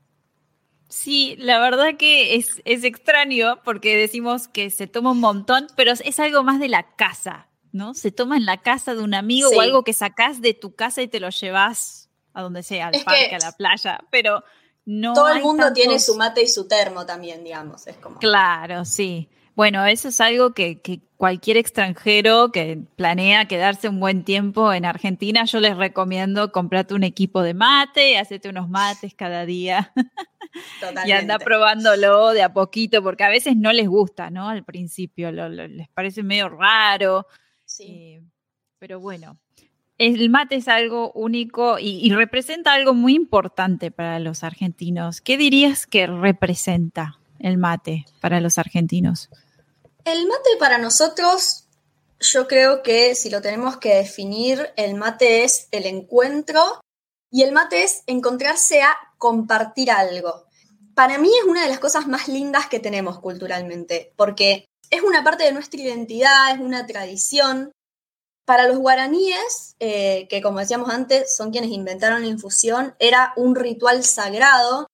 Sí, 0.89 1.37
la 1.39 1.59
verdad 1.59 1.97
que 1.99 2.37
es, 2.37 2.61
es, 2.65 2.85
extraño 2.85 3.63
porque 3.65 3.97
decimos 3.97 4.47
que 4.47 4.71
se 4.71 4.87
toma 4.87 5.13
un 5.13 5.21
montón, 5.21 5.69
pero 5.75 5.93
es 5.93 6.21
algo 6.21 6.45
más 6.45 6.61
de 6.61 6.69
la 6.69 6.95
casa, 6.97 7.49
¿no? 7.73 7.95
Se 7.95 8.13
toma 8.13 8.37
en 8.37 8.45
la 8.45 8.63
casa 8.63 8.95
de 8.95 9.03
un 9.03 9.15
amigo 9.15 9.49
o 9.49 9.61
algo 9.61 9.83
que 9.83 9.93
sacás 9.93 10.41
de 10.41 10.55
tu 10.55 10.75
casa 10.75 11.03
y 11.03 11.09
te 11.09 11.19
lo 11.19 11.31
llevas 11.31 12.09
a 12.35 12.43
donde 12.43 12.63
sea, 12.63 12.89
al 12.89 13.03
parque, 13.05 13.35
a 13.35 13.39
la 13.39 13.53
playa, 13.53 14.01
pero 14.11 14.45
no. 14.85 15.15
Todo 15.15 15.29
el 15.31 15.43
mundo 15.43 15.73
tiene 15.73 15.99
su 15.99 16.15
mate 16.15 16.43
y 16.43 16.47
su 16.47 16.69
termo 16.69 17.05
también, 17.05 17.43
digamos, 17.43 17.87
es 17.87 17.97
como. 17.97 18.19
Claro, 18.19 18.85
sí. 18.85 19.29
Bueno, 19.57 19.85
eso 19.87 20.09
es 20.09 20.21
algo 20.21 20.53
que, 20.53 20.81
que, 20.81 21.01
cualquier 21.17 21.57
extranjero 21.57 22.53
que 22.53 22.79
planea 22.97 23.49
quedarse 23.49 23.89
un 23.89 24.01
buen 24.01 24.23
tiempo 24.23 24.73
en 24.73 24.85
Argentina, 24.85 25.45
yo 25.47 25.61
les 25.61 25.77
recomiendo 25.77 26.53
comprarte 26.53 26.95
un 26.95 27.05
equipo 27.05 27.43
de 27.43 27.55
mate, 27.55 28.19
hacerte 28.19 28.51
unos 28.51 28.69
mates 28.69 29.15
cada 29.15 29.47
día 29.47 29.93
y 31.07 31.13
anda 31.13 31.39
probándolo 31.39 32.33
de 32.33 32.43
a 32.43 32.53
poquito, 32.53 33.03
porque 33.03 33.25
a 33.25 33.31
veces 33.31 33.57
no 33.57 33.73
les 33.73 33.89
gusta, 33.89 34.31
¿no? 34.31 34.49
Al 34.49 34.65
principio 34.65 35.33
les 35.33 35.89
parece 35.89 36.23
medio 36.23 36.49
raro. 36.49 37.27
Sí. 37.65 37.85
Eh, 37.89 38.23
pero 38.79 39.01
bueno, 39.01 39.39
el 39.99 40.29
mate 40.29 40.57
es 40.57 40.69
algo 40.69 41.13
único 41.13 41.79
y, 41.79 42.11
representa 42.11 42.75
algo 42.75 42.93
muy 42.93 43.15
importante 43.15 43.91
para 43.91 44.19
los 44.19 44.45
argentinos. 44.45 45.21
¿Qué 45.23 45.39
dirías 45.39 45.87
que 45.87 46.07
representa 46.07 47.19
el 47.39 47.57
mate 47.57 48.05
para 48.21 48.41
los 48.41 48.59
argentinos? 48.59 49.31
El 50.07 50.29
mate 50.29 50.51
para 50.61 50.79
nosotros, 50.79 51.65
yo 52.21 52.47
creo 52.47 52.85
que 52.85 53.17
si 53.17 53.29
lo 53.29 53.43
tenemos 53.43 53.79
que 53.79 53.97
definir, 53.97 54.73
el 54.77 54.95
mate 54.95 55.43
es 55.43 55.67
el 55.73 55.85
encuentro 55.85 56.81
y 57.29 57.43
el 57.43 57.51
mate 57.51 57.83
es 57.83 58.05
encontrarse 58.07 58.83
a 58.83 58.97
compartir 59.19 59.91
algo. 59.91 60.45
Para 60.95 61.19
mí 61.19 61.29
es 61.37 61.45
una 61.45 61.65
de 61.65 61.69
las 61.69 61.81
cosas 61.81 62.07
más 62.07 62.29
lindas 62.29 62.69
que 62.69 62.79
tenemos 62.79 63.19
culturalmente, 63.19 64.13
porque 64.15 64.67
es 64.91 65.03
una 65.03 65.25
parte 65.25 65.43
de 65.43 65.51
nuestra 65.51 65.81
identidad, 65.81 66.55
es 66.55 66.61
una 66.61 66.87
tradición. 66.87 67.73
Para 68.45 68.69
los 68.69 68.79
guaraníes, 68.79 69.75
eh, 69.81 70.29
que 70.31 70.41
como 70.41 70.61
decíamos 70.61 70.91
antes, 70.91 71.35
son 71.35 71.51
quienes 71.51 71.73
inventaron 71.73 72.23
la 72.23 72.29
infusión, 72.29 72.95
era 73.01 73.33
un 73.35 73.57
ritual 73.57 74.05
sagrado 74.05 74.87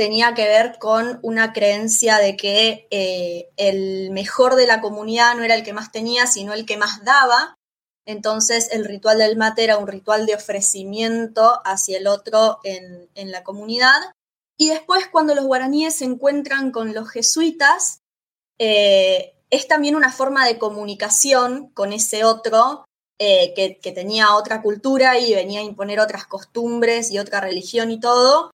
tenía 0.00 0.32
que 0.32 0.48
ver 0.48 0.78
con 0.78 1.18
una 1.20 1.52
creencia 1.52 2.16
de 2.16 2.34
que 2.34 2.88
eh, 2.90 3.50
el 3.58 4.10
mejor 4.12 4.54
de 4.54 4.66
la 4.66 4.80
comunidad 4.80 5.34
no 5.34 5.44
era 5.44 5.54
el 5.54 5.62
que 5.62 5.74
más 5.74 5.92
tenía, 5.92 6.26
sino 6.26 6.54
el 6.54 6.64
que 6.64 6.78
más 6.78 7.04
daba. 7.04 7.58
Entonces 8.06 8.70
el 8.72 8.86
ritual 8.86 9.18
del 9.18 9.36
mate 9.36 9.62
era 9.62 9.76
un 9.76 9.86
ritual 9.86 10.24
de 10.24 10.36
ofrecimiento 10.36 11.60
hacia 11.66 11.98
el 11.98 12.06
otro 12.06 12.60
en, 12.64 13.30
la 13.30 13.44
comunidad. 13.44 14.00
Y 14.58 14.70
después 14.70 15.06
cuando 15.06 15.34
los 15.34 15.44
guaraníes 15.44 15.96
se 15.96 16.06
encuentran 16.06 16.70
con 16.70 16.94
los 16.94 17.10
jesuitas, 17.10 18.00
eh, 18.58 19.34
es 19.50 19.68
también 19.68 19.96
una 19.96 20.12
forma 20.12 20.46
de 20.46 20.58
comunicación 20.58 21.68
con 21.74 21.92
ese 21.92 22.24
otro 22.24 22.86
eh, 23.18 23.52
que, 23.54 23.92
tenía 23.92 24.34
otra 24.34 24.62
cultura 24.62 25.18
y 25.18 25.34
venía 25.34 25.60
a 25.60 25.64
imponer 25.64 26.00
otras 26.00 26.24
costumbres 26.24 27.10
y 27.10 27.18
otra 27.18 27.42
religión 27.42 27.90
y 27.90 28.00
todo, 28.00 28.50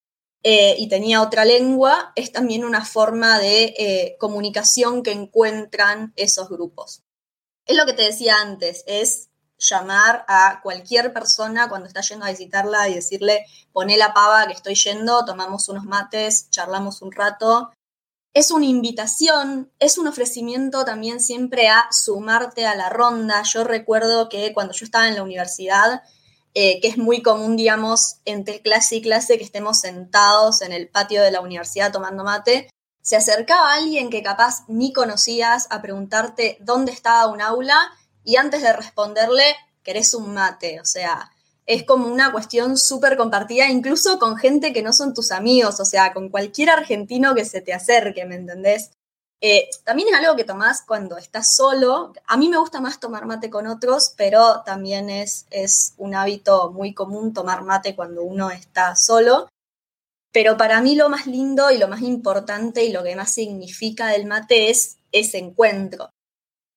eh, 0.48 0.76
y 0.78 0.88
tenía 0.88 1.22
otra 1.22 1.44
lengua, 1.44 2.12
es 2.14 2.30
también 2.30 2.64
una 2.64 2.84
forma 2.84 3.40
de 3.40 3.74
eh, 3.76 4.16
comunicación 4.20 5.02
que 5.02 5.10
encuentran 5.10 6.12
esos 6.14 6.48
grupos. 6.48 7.02
Es 7.64 7.76
lo 7.76 7.84
que 7.84 7.94
te 7.94 8.02
decía 8.02 8.36
antes, 8.40 8.84
es 8.86 9.28
llamar 9.58 10.24
a 10.28 10.60
cualquier 10.62 11.12
persona 11.12 11.68
cuando 11.68 11.88
está 11.88 12.00
yendo 12.00 12.26
a 12.26 12.30
visitarla 12.30 12.88
y 12.88 12.94
decirle, 12.94 13.44
poné 13.72 13.96
la 13.96 14.14
pava 14.14 14.46
que 14.46 14.52
estoy 14.52 14.76
yendo, 14.76 15.24
tomamos 15.24 15.68
unos 15.68 15.84
mates, 15.84 16.48
charlamos 16.50 17.02
un 17.02 17.10
rato 17.10 17.72
es 18.36 18.50
una 18.50 18.66
invitación, 18.66 19.72
es 19.78 19.96
un 19.96 20.08
ofrecimiento 20.08 20.84
también 20.84 21.20
siempre 21.20 21.68
a 21.68 21.86
sumarte 21.90 22.66
a 22.66 22.74
la 22.74 22.90
ronda. 22.90 23.42
Yo 23.44 23.64
recuerdo 23.64 24.28
que 24.28 24.52
cuando 24.52 24.74
yo 24.74 24.84
estaba 24.84 25.08
en 25.08 25.14
la 25.14 25.22
universidad, 25.22 26.02
eh, 26.58 26.80
que 26.80 26.88
es 26.88 26.96
muy 26.96 27.20
común, 27.20 27.54
digamos, 27.54 28.16
entre 28.24 28.62
clase 28.62 28.96
y 28.96 29.02
clase 29.02 29.36
que 29.36 29.44
estemos 29.44 29.78
sentados 29.78 30.62
en 30.62 30.72
el 30.72 30.88
patio 30.88 31.20
de 31.22 31.30
la 31.30 31.42
universidad 31.42 31.92
tomando 31.92 32.24
mate, 32.24 32.70
se 33.02 33.14
acercaba 33.14 33.74
alguien 33.74 34.08
que 34.08 34.22
capaz 34.22 34.64
ni 34.66 34.94
conocías 34.94 35.66
a 35.68 35.82
preguntarte 35.82 36.56
dónde 36.60 36.92
estaba 36.92 37.26
un 37.26 37.42
aula 37.42 37.76
y 38.24 38.36
antes 38.36 38.62
de 38.62 38.72
responderle, 38.72 39.44
querés 39.82 40.14
un 40.14 40.32
mate. 40.32 40.80
O 40.80 40.86
sea, 40.86 41.30
es 41.66 41.84
como 41.84 42.08
una 42.08 42.32
cuestión 42.32 42.78
súper 42.78 43.18
compartida, 43.18 43.68
incluso 43.68 44.18
con 44.18 44.38
gente 44.38 44.72
que 44.72 44.82
no 44.82 44.94
son 44.94 45.12
tus 45.12 45.32
amigos, 45.32 45.78
o 45.78 45.84
sea, 45.84 46.14
con 46.14 46.30
cualquier 46.30 46.70
argentino 46.70 47.34
que 47.34 47.44
se 47.44 47.60
te 47.60 47.74
acerque, 47.74 48.24
¿me 48.24 48.36
entendés? 48.36 48.92
Eh, 49.40 49.68
también 49.84 50.08
es 50.08 50.14
algo 50.14 50.34
que 50.34 50.44
tomás 50.44 50.82
cuando 50.82 51.18
estás 51.18 51.54
solo. 51.54 52.12
A 52.26 52.36
mí 52.36 52.48
me 52.48 52.58
gusta 52.58 52.80
más 52.80 53.00
tomar 53.00 53.26
mate 53.26 53.50
con 53.50 53.66
otros, 53.66 54.14
pero 54.16 54.62
también 54.64 55.10
es, 55.10 55.46
es 55.50 55.94
un 55.98 56.14
hábito 56.14 56.72
muy 56.72 56.94
común 56.94 57.34
tomar 57.34 57.62
mate 57.62 57.94
cuando 57.94 58.22
uno 58.22 58.50
está 58.50 58.96
solo. 58.96 59.48
Pero 60.32 60.56
para 60.56 60.80
mí 60.80 60.96
lo 60.96 61.08
más 61.08 61.26
lindo 61.26 61.70
y 61.70 61.78
lo 61.78 61.88
más 61.88 62.02
importante 62.02 62.84
y 62.84 62.92
lo 62.92 63.02
que 63.02 63.16
más 63.16 63.32
significa 63.32 64.08
del 64.08 64.26
mate 64.26 64.70
es 64.70 64.98
ese 65.12 65.38
encuentro. 65.38 66.10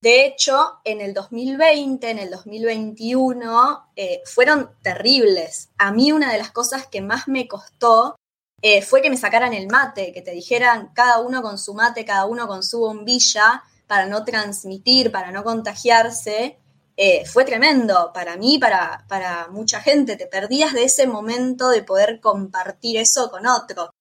De 0.01 0.25
hecho, 0.25 0.80
en 0.86 1.01
el 1.01 1.13
2020, 1.13 2.10
en 2.10 2.20
el 2.20 2.30
2021, 2.30 3.92
eh, 3.98 4.22
fueron 4.24 4.70
terribles. 4.82 5.70
A 5.78 5.92
mí 5.92 6.13
una 6.13 6.32
de 6.32 6.38
las 6.38 6.51
cosas 6.51 6.88
que 6.88 7.01
más 7.01 7.28
me 7.28 7.50
costó 7.50 8.16
eh, 8.62 8.82
fue 8.82 9.01
que 9.01 9.10
me 9.10 9.18
sacaran 9.18 9.54
el 9.54 9.68
mate, 9.68 10.12
que 10.12 10.22
te 10.22 10.32
dijeran 10.32 10.92
cada 10.94 11.20
uno 11.20 11.42
con 11.42 11.58
su 11.58 11.74
mate, 11.74 12.06
cada 12.06 12.25
uno 12.25 12.48
con 12.48 12.63
su 12.63 12.80
bombilla, 12.80 13.63
para 13.88 14.06
no 14.06 14.24
transmitir, 14.24 15.12
para 15.12 15.32
no 15.32 15.44
contagiarse. 15.44 16.60
Eh, 16.96 17.25
fue 17.25 17.46
tremendo 17.46 18.12
para 18.13 18.38
mí, 18.38 18.60
para, 18.60 19.06
para 19.08 19.48
mucha 19.50 19.82
gente. 19.82 20.16
Te 20.16 20.28
perdías 20.28 20.74
de 20.74 20.84
ese 20.84 21.08
momento 21.08 21.70
de 21.70 21.84
poder 21.84 22.20
compartir 22.20 22.98
eso 22.98 23.32
con 23.32 23.48
otro 23.48 23.92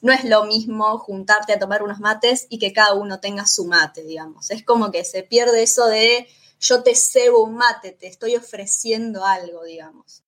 no 0.00 0.12
es 0.12 0.24
lo 0.24 0.44
mismo 0.44 0.98
juntarte 0.98 1.52
a 1.52 1.58
tomar 1.58 1.82
unos 1.82 2.00
mates 2.00 2.46
y 2.48 2.58
que 2.58 2.72
cada 2.72 2.94
uno 2.94 3.20
tenga 3.20 3.46
su 3.46 3.66
mate, 3.66 4.02
digamos. 4.02 4.50
Es 4.50 4.64
como 4.64 4.90
que 4.90 5.04
se 5.04 5.22
pierde 5.22 5.62
eso 5.62 5.86
de 5.86 6.28
yo 6.58 6.82
te 6.82 6.94
cebo 6.94 7.42
un 7.42 7.56
mate, 7.56 7.92
te 7.92 8.06
estoy 8.06 8.36
ofreciendo 8.36 9.24
algo, 9.24 9.64
digamos. 9.64 10.22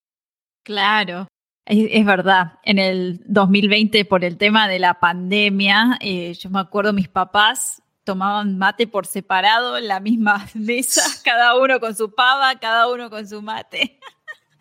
Claro. 0.62 1.28
Es, 1.70 2.06
verdad, 2.06 2.54
en 2.62 2.78
el 2.78 3.20
2020 3.26 4.06
por 4.06 4.24
el 4.24 4.38
tema 4.38 4.68
de 4.68 4.78
la 4.78 5.00
pandemia, 5.00 5.98
eh, 6.00 6.32
yo 6.32 6.48
me 6.48 6.60
acuerdo 6.60 6.94
mis 6.94 7.08
papás 7.08 7.82
tomaban 8.04 8.56
mate 8.56 8.86
por 8.86 9.06
separado 9.06 9.76
en 9.76 9.86
la 9.86 10.00
misma 10.00 10.48
mesa, 10.54 11.02
cada 11.22 11.58
uno 11.58 11.78
con 11.78 11.94
su 11.94 12.14
pava, 12.14 12.58
cada 12.58 12.90
uno 12.90 13.10
con 13.10 13.28
su 13.28 13.42
mate. 13.42 13.98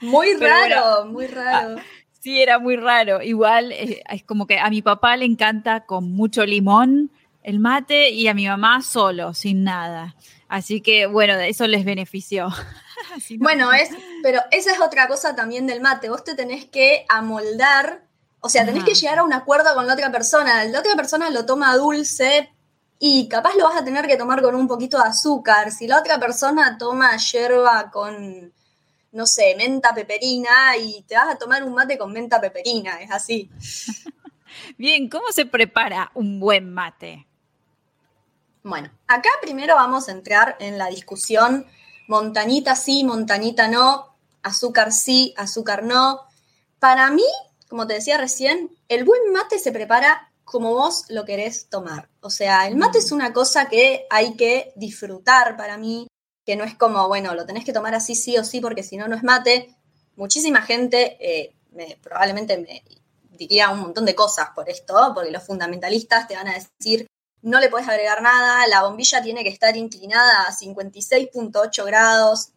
Muy 0.02 0.34
raro, 0.34 1.06
muy 1.06 1.28
raro. 1.28 1.78
Sí, 2.20 2.42
era 2.42 2.60
muy 2.60 2.76
raro. 2.76 3.22
Igual 3.22 3.72
eh, 3.72 4.04
es 4.10 4.24
como 4.24 4.46
que 4.46 4.60
a 4.60 4.70
mi 4.70 4.82
papá 4.82 5.16
le 5.16 5.24
encanta 5.24 5.86
con 5.86 6.12
mucho 6.12 6.46
limón 6.46 7.10
el 7.42 7.60
mate 7.60 8.10
y 8.10 8.28
a 8.28 8.34
mi 8.34 8.48
mamá 8.48 8.82
solo, 8.82 9.34
sin 9.34 9.64
nada. 9.64 10.18
Así 10.50 10.82
que 10.82 11.06
bueno, 11.06 11.36
eso 11.36 11.68
les 11.68 11.86
benefició. 11.86 12.50
bueno, 13.40 13.74
es, 13.74 13.90
pero 14.24 14.42
esa 14.52 14.72
es 14.72 14.80
otra 14.80 15.08
cosa 15.08 15.36
también 15.36 15.68
del 15.68 15.82
mate. 15.82 16.10
Vos 16.10 16.24
te 16.24 16.36
tenés 16.36 16.66
que 16.66 17.06
amoldar, 17.10 18.04
o 18.40 18.50
sea, 18.50 18.66
tenés 18.66 18.84
que 18.84 18.94
llegar 18.94 19.20
a 19.20 19.24
un 19.24 19.34
acuerdo 19.34 19.74
con 19.76 19.88
la 19.88 19.94
otra 19.94 20.12
persona. 20.12 20.64
La 20.66 20.80
otra 20.80 20.96
persona 20.96 21.30
lo 21.30 21.46
toma 21.46 21.76
dulce 21.76 22.52
y 23.00 23.28
capaz 23.28 23.56
lo 23.56 23.66
vas 23.66 23.82
a 23.82 23.86
tener 23.86 24.08
que 24.08 24.18
tomar 24.18 24.42
con 24.42 24.56
un 24.56 24.68
poquito 24.68 24.98
de 24.98 25.10
azúcar. 25.10 25.72
Si 25.72 25.88
la 25.88 26.00
otra 26.00 26.20
persona 26.20 26.78
toma 26.78 27.16
hierba 27.18 27.92
con 27.92 28.54
no 29.12 29.26
sé, 29.26 29.56
menta 29.58 29.94
peperina 29.94 30.78
y 30.78 31.02
te 31.04 31.16
vas 31.16 31.30
a 31.30 31.38
tomar 31.38 31.64
un 31.64 31.74
mate 31.74 31.98
con 31.98 32.12
menta 32.12 32.40
peperina, 32.40 33.02
es 33.02 33.12
así. 33.12 33.50
Bien, 34.78 35.10
¿cómo 35.10 35.32
se 35.32 35.46
prepara 35.46 36.12
un 36.14 36.40
buen 36.40 36.74
mate? 36.74 37.26
Bueno, 38.64 38.92
acá 39.08 39.30
primero 39.42 39.76
vamos 39.76 40.10
a 40.10 40.12
entrar 40.12 40.56
en 40.60 40.78
la 40.78 40.88
discusión 40.88 41.66
montañita 42.08 42.76
sí, 42.76 43.04
montañita 43.04 43.68
no, 43.68 44.18
azúcar 44.42 44.92
sí, 44.92 45.34
azúcar 45.38 45.84
no. 45.84 46.22
Para 46.80 47.12
mí, 47.12 47.26
como 47.70 47.86
te 47.88 47.96
decía 47.96 48.18
recién, 48.18 48.76
el 48.88 49.04
buen 49.04 49.32
mate 49.32 49.60
se 49.60 49.72
prepara 49.72 50.32
como 50.44 50.74
vos 50.74 51.06
lo 51.10 51.26
querés 51.26 51.70
tomar. 51.70 52.10
O 52.22 52.30
sea, 52.30 52.68
el 52.68 52.78
mate 52.78 53.00
es 53.00 53.12
una 53.12 53.34
cosa 53.34 53.68
que 53.68 54.08
hay 54.10 54.36
que 54.36 54.72
disfrutar 54.76 55.58
para 55.58 55.78
mí, 55.78 56.08
que 56.46 56.56
no 56.56 56.64
es 56.64 56.76
como, 56.76 57.08
bueno, 57.10 57.36
lo 57.36 57.46
tenés 57.46 57.66
que 57.66 57.74
tomar 57.74 57.94
así 57.94 58.16
sí 58.16 58.38
o 58.38 58.46
sí 58.46 58.62
porque 58.62 58.84
si 58.84 58.96
no, 58.96 59.08
no 59.08 59.16
es 59.18 59.24
mate. 59.24 59.76
Muchísima 60.16 60.62
gente 60.62 61.18
eh, 61.20 61.54
probablemente 62.02 62.58
me 62.58 62.84
diría 63.38 63.70
un 63.70 63.82
montón 63.82 64.06
de 64.06 64.16
cosas 64.16 64.50
por 64.56 64.70
esto, 64.70 65.12
porque 65.14 65.32
los 65.32 65.44
fundamentalistas 65.44 66.28
te 66.28 66.36
van 66.36 66.48
a 66.48 66.54
decir, 66.54 67.08
no 67.48 67.60
le 67.60 67.70
puedes 67.70 67.88
agregar 67.88 68.22
nada, 68.22 68.68
la 68.68 68.84
bombilla 68.84 69.22
tiene 69.22 69.44
que 69.44 69.50
estar 69.50 69.76
inclinada 69.76 70.44
a 70.44 70.52
56.8 70.52 71.86
grados. 71.86 72.50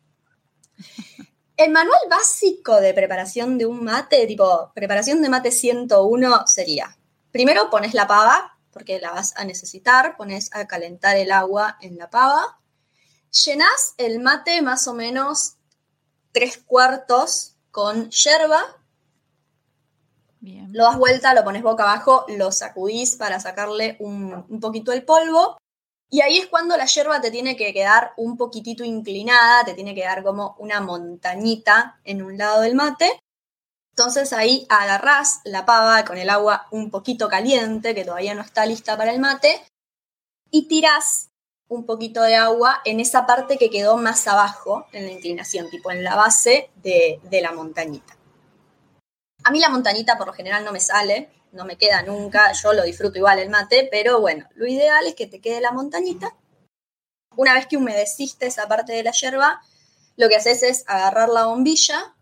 El 1.57 1.71
manual 1.73 2.01
básico 2.09 2.81
de 2.81 2.95
preparación 2.95 3.59
de 3.59 3.67
un 3.67 3.85
mate, 3.85 4.27
tipo 4.27 4.73
preparación 4.75 5.23
de 5.23 5.29
mate 5.29 5.51
101, 5.51 6.47
sería, 6.47 6.97
primero 7.31 7.71
pones 7.71 7.95
la 7.95 8.07
pava, 8.07 8.59
porque 8.73 8.99
la 8.99 9.13
vas 9.13 9.37
a 9.37 9.45
necesitar, 9.45 10.17
pones 10.17 10.51
a 10.55 10.67
calentar 10.67 11.17
el 11.17 11.33
agua 11.33 11.77
en 11.81 11.99
la 11.99 12.09
pava, 12.09 12.61
Llenás 13.31 13.95
el 13.97 14.19
mate 14.19 14.61
más 14.61 14.89
o 14.89 14.95
menos 14.95 15.55
tres 16.33 16.59
cuartos 16.59 17.55
con 17.71 18.11
yerba. 18.11 18.61
Lo 20.43 20.85
das 20.85 20.99
vuelta, 20.99 21.35
lo 21.35 21.45
pones 21.45 21.63
boca 21.63 21.83
abajo, 21.83 22.25
lo 22.29 22.51
sacudís 22.51 23.17
para 23.17 23.41
sacarle 23.41 23.97
un, 24.01 24.61
poquito 24.61 24.93
el 24.93 25.05
polvo. 25.05 25.59
Y 26.09 26.23
ahí 26.23 26.39
es 26.39 26.47
cuando 26.47 26.77
la 26.77 26.87
yerba 26.87 27.21
te 27.21 27.31
tiene 27.31 27.57
que 27.57 27.73
quedar 27.73 28.13
un 28.17 28.37
poquitito 28.37 28.83
inclinada, 28.83 29.65
te 29.65 29.75
tiene 29.75 29.95
que 29.95 30.05
dar 30.05 30.25
como 30.25 30.57
una 30.59 30.81
montañita 30.81 32.01
en 32.05 32.23
un 32.23 32.37
lado 32.37 32.63
del 32.63 32.75
mate. 32.75 33.21
Entonces 33.93 34.33
ahí 34.33 34.67
agarrás 34.69 35.41
la 35.45 35.67
pava 35.67 36.05
con 36.05 36.17
el 36.17 36.31
agua 36.31 36.67
un 36.71 36.91
poquito 36.91 37.29
caliente, 37.29 37.95
que 37.95 38.05
todavía 38.05 38.35
no 38.35 38.43
está 38.43 38.67
lista 38.67 38.97
para 38.97 39.13
el 39.13 39.21
mate, 39.21 39.63
y 40.51 40.67
tirás 40.67 41.31
un 41.71 41.87
poquito 41.87 42.23
de 42.23 42.35
agua 42.35 42.81
en 42.85 42.99
esa 42.99 43.27
parte 43.27 43.57
que 43.57 43.71
quedó 43.71 43.97
más 43.97 44.27
abajo 44.27 44.87
en 44.93 45.07
la 45.07 45.13
inclinación, 45.13 45.71
tipo 45.71 45.91
en 45.91 46.03
la 46.03 46.17
base 46.17 46.71
de, 46.83 47.21
la 47.31 47.53
montañita. 47.53 48.17
A 49.45 49.51
mí 49.51 49.59
la 49.59 49.69
montañita 49.69 50.19
por 50.19 50.27
lo 50.27 50.33
general 50.33 50.65
no 50.65 50.73
me 50.73 50.81
sale, 50.81 51.31
no 51.53 51.65
me 51.65 51.77
queda 51.77 52.03
nunca, 52.03 52.53
yo 52.53 52.73
lo 52.73 52.83
disfruto 52.83 53.19
igual 53.19 53.39
el 53.39 53.51
mate, 53.51 53.89
pero 53.91 54.21
bueno, 54.21 54.47
lo 54.55 54.67
ideal 54.67 55.07
es 55.07 55.15
que 55.15 55.27
te 55.27 55.41
quede 55.41 55.61
la 55.61 55.73
montañita. 55.73 56.37
Una 57.37 57.55
vez 57.55 57.67
que 57.67 57.77
humedeciste 57.77 58.47
esa 58.47 58.69
parte 58.69 58.93
de 58.93 59.03
la 59.03 59.13
yerba, 59.13 59.61
lo 60.17 60.29
que 60.29 60.37
haces 60.37 60.63
es 60.63 60.85
agarrar 60.87 61.29
la 61.29 61.47
bombilla, 61.47 62.15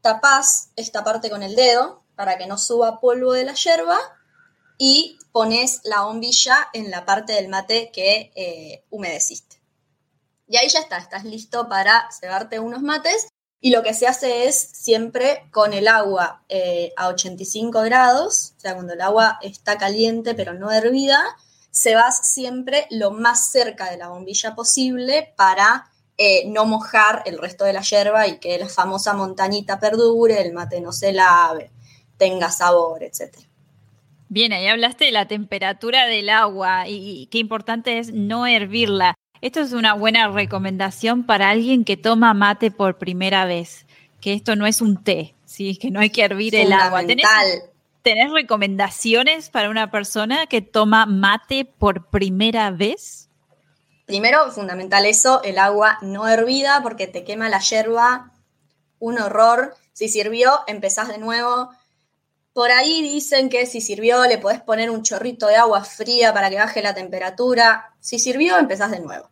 tapás 0.00 0.70
esta 0.76 1.04
parte 1.04 1.30
con 1.30 1.42
el 1.42 1.54
dedo 1.54 2.02
para 2.14 2.38
que 2.38 2.46
no 2.46 2.58
suba 2.58 3.00
polvo 3.00 3.32
de 3.32 3.44
la 3.44 3.54
yerba 3.54 3.98
y 4.78 5.18
pones 5.32 5.80
la 5.84 6.02
bombilla 6.02 6.68
en 6.72 6.90
la 6.90 7.04
parte 7.04 7.32
del 7.34 7.48
mate 7.48 7.90
que 7.92 8.32
eh, 8.34 8.84
humedeciste. 8.90 9.62
Y 10.48 10.56
ahí 10.56 10.68
ya 10.68 10.80
está, 10.80 10.98
estás 10.98 11.24
listo 11.24 11.68
para 11.68 12.08
cebarte 12.10 12.58
unos 12.58 12.82
mates. 12.82 13.28
Y 13.64 13.70
lo 13.70 13.84
que 13.84 13.94
se 13.94 14.08
hace 14.08 14.48
es 14.48 14.58
siempre 14.58 15.44
con 15.52 15.72
el 15.72 15.86
agua 15.86 16.42
eh, 16.48 16.92
a 16.96 17.06
85 17.06 17.82
grados, 17.82 18.54
o 18.56 18.60
sea, 18.60 18.74
cuando 18.74 18.92
el 18.92 19.00
agua 19.00 19.38
está 19.40 19.78
caliente 19.78 20.34
pero 20.34 20.52
no 20.52 20.72
hervida, 20.72 21.22
se 21.70 21.94
vas 21.94 22.32
siempre 22.32 22.88
lo 22.90 23.12
más 23.12 23.52
cerca 23.52 23.88
de 23.88 23.98
la 23.98 24.08
bombilla 24.08 24.56
posible 24.56 25.32
para 25.36 25.86
eh, 26.18 26.42
no 26.48 26.66
mojar 26.66 27.22
el 27.24 27.38
resto 27.38 27.64
de 27.64 27.72
la 27.72 27.82
yerba 27.82 28.26
y 28.26 28.40
que 28.40 28.58
la 28.58 28.68
famosa 28.68 29.14
montañita 29.14 29.78
perdure, 29.78 30.42
el 30.42 30.52
mate 30.52 30.80
no 30.80 30.90
se 30.90 31.12
lave, 31.12 31.70
tenga 32.16 32.50
sabor, 32.50 33.04
etc. 33.04 33.38
Bien, 34.28 34.52
ahí 34.52 34.66
hablaste 34.66 35.04
de 35.04 35.12
la 35.12 35.28
temperatura 35.28 36.06
del 36.06 36.30
agua 36.30 36.88
y 36.88 37.28
qué 37.30 37.38
importante 37.38 38.00
es 38.00 38.12
no 38.12 38.44
hervirla. 38.48 39.14
Esto 39.42 39.58
es 39.58 39.72
una 39.72 39.94
buena 39.94 40.28
recomendación 40.28 41.24
para 41.24 41.50
alguien 41.50 41.84
que 41.84 41.96
toma 41.96 42.32
mate 42.32 42.70
por 42.70 42.96
primera 42.96 43.44
vez, 43.44 43.86
que 44.20 44.34
esto 44.34 44.54
no 44.54 44.68
es 44.68 44.80
un 44.80 45.02
té, 45.02 45.34
¿sí? 45.46 45.76
que 45.76 45.90
no 45.90 45.98
hay 45.98 46.10
que 46.10 46.22
hervir 46.22 46.54
el 46.54 46.72
agua. 46.72 47.04
¿Tenés, 47.04 47.26
¿Tenés 48.02 48.30
recomendaciones 48.30 49.50
para 49.50 49.68
una 49.68 49.90
persona 49.90 50.46
que 50.46 50.62
toma 50.62 51.06
mate 51.06 51.64
por 51.64 52.06
primera 52.06 52.70
vez? 52.70 53.28
Primero, 54.06 54.48
fundamental 54.52 55.06
eso, 55.06 55.42
el 55.42 55.58
agua 55.58 55.98
no 56.02 56.28
hervida 56.28 56.80
porque 56.80 57.08
te 57.08 57.24
quema 57.24 57.48
la 57.48 57.58
yerba, 57.58 58.30
un 59.00 59.18
horror. 59.18 59.74
Si 59.92 60.08
sirvió, 60.08 60.60
empezás 60.68 61.08
de 61.08 61.18
nuevo. 61.18 61.70
Por 62.52 62.70
ahí 62.70 63.02
dicen 63.02 63.48
que 63.48 63.66
si 63.66 63.80
sirvió 63.80 64.24
le 64.24 64.38
podés 64.38 64.60
poner 64.60 64.88
un 64.88 65.02
chorrito 65.02 65.48
de 65.48 65.56
agua 65.56 65.82
fría 65.82 66.32
para 66.32 66.48
que 66.48 66.58
baje 66.60 66.80
la 66.80 66.94
temperatura. 66.94 67.92
Si 67.98 68.20
sirvió, 68.20 68.56
empezás 68.56 68.92
de 68.92 69.00
nuevo. 69.00 69.31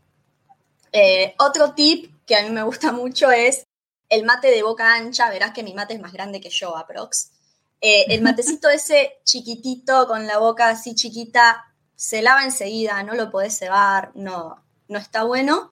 Eh, 0.92 1.34
otro 1.38 1.72
tip 1.74 2.24
que 2.26 2.36
a 2.36 2.42
mí 2.42 2.50
me 2.50 2.62
gusta 2.62 2.92
mucho 2.92 3.30
es 3.30 3.64
el 4.08 4.24
mate 4.24 4.48
de 4.50 4.62
boca 4.62 4.94
ancha. 4.94 5.30
Verás 5.30 5.52
que 5.52 5.62
mi 5.62 5.74
mate 5.74 5.94
es 5.94 6.00
más 6.00 6.12
grande 6.12 6.40
que 6.40 6.50
yo, 6.50 6.76
aprox. 6.76 7.32
Eh, 7.80 8.06
el 8.08 8.22
matecito 8.22 8.68
ese 8.68 9.20
chiquitito 9.24 10.06
con 10.06 10.26
la 10.26 10.38
boca 10.38 10.68
así 10.68 10.94
chiquita 10.94 11.64
se 11.94 12.22
lava 12.22 12.44
enseguida, 12.44 13.02
no 13.02 13.14
lo 13.14 13.30
podés 13.30 13.58
cebar, 13.58 14.12
no, 14.14 14.64
no 14.88 14.98
está 14.98 15.24
bueno. 15.24 15.70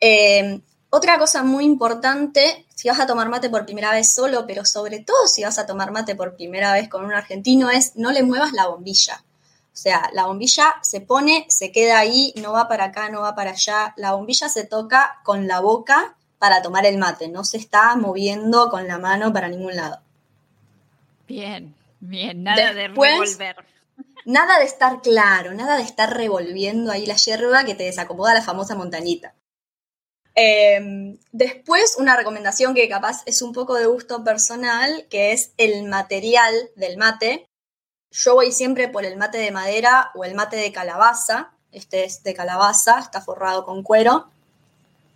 Eh, 0.00 0.62
otra 0.88 1.18
cosa 1.18 1.42
muy 1.42 1.64
importante, 1.64 2.66
si 2.74 2.88
vas 2.88 2.98
a 2.98 3.06
tomar 3.06 3.28
mate 3.28 3.50
por 3.50 3.64
primera 3.64 3.92
vez 3.92 4.12
solo, 4.12 4.46
pero 4.46 4.64
sobre 4.64 5.00
todo 5.00 5.26
si 5.26 5.44
vas 5.44 5.58
a 5.58 5.66
tomar 5.66 5.92
mate 5.92 6.16
por 6.16 6.34
primera 6.34 6.72
vez 6.72 6.88
con 6.88 7.04
un 7.04 7.12
argentino, 7.12 7.70
es 7.70 7.94
no 7.94 8.10
le 8.10 8.22
muevas 8.22 8.52
la 8.52 8.66
bombilla. 8.68 9.22
O 9.72 9.76
sea, 9.76 10.10
la 10.12 10.26
bombilla 10.26 10.74
se 10.82 11.00
pone, 11.00 11.46
se 11.48 11.72
queda 11.72 11.98
ahí, 11.98 12.34
no 12.36 12.52
va 12.52 12.68
para 12.68 12.84
acá, 12.86 13.08
no 13.08 13.20
va 13.20 13.34
para 13.34 13.52
allá. 13.52 13.94
La 13.96 14.12
bombilla 14.12 14.48
se 14.48 14.64
toca 14.64 15.20
con 15.24 15.46
la 15.46 15.60
boca 15.60 16.16
para 16.38 16.62
tomar 16.62 16.86
el 16.86 16.98
mate, 16.98 17.28
no 17.28 17.44
se 17.44 17.58
está 17.58 17.94
moviendo 17.96 18.68
con 18.70 18.88
la 18.88 18.98
mano 18.98 19.32
para 19.32 19.48
ningún 19.48 19.76
lado. 19.76 20.00
Bien, 21.28 21.74
bien, 22.00 22.42
nada 22.42 22.72
de 22.72 22.88
revolver. 22.88 23.56
Nada 24.24 24.58
de 24.58 24.64
estar 24.64 25.00
claro, 25.00 25.54
nada 25.54 25.76
de 25.76 25.82
estar 25.82 26.14
revolviendo 26.14 26.90
ahí 26.90 27.06
la 27.06 27.16
hierba 27.16 27.64
que 27.64 27.74
te 27.74 27.84
desacomoda 27.84 28.34
la 28.34 28.42
famosa 28.42 28.74
montañita. 28.74 29.34
Em, 30.34 31.18
después, 31.32 31.96
una 31.98 32.16
recomendación 32.16 32.74
que 32.74 32.88
capaz 32.88 33.22
es 33.26 33.42
un 33.42 33.52
poco 33.52 33.74
de 33.74 33.86
gusto 33.86 34.24
personal, 34.24 35.06
que 35.10 35.32
es 35.32 35.52
el 35.56 35.84
material 35.84 36.54
del 36.76 36.96
mate. 36.96 37.49
Yo 38.10 38.34
voy 38.34 38.50
siempre 38.50 38.88
por 38.88 39.04
el 39.04 39.16
mate 39.16 39.38
de 39.38 39.52
madera 39.52 40.10
o 40.14 40.24
el 40.24 40.34
mate 40.34 40.56
de 40.56 40.72
calabaza. 40.72 41.52
Este 41.70 42.04
es 42.04 42.22
de 42.24 42.34
calabaza, 42.34 42.98
está 42.98 43.20
forrado 43.20 43.64
con 43.64 43.82
cuero. 43.82 44.28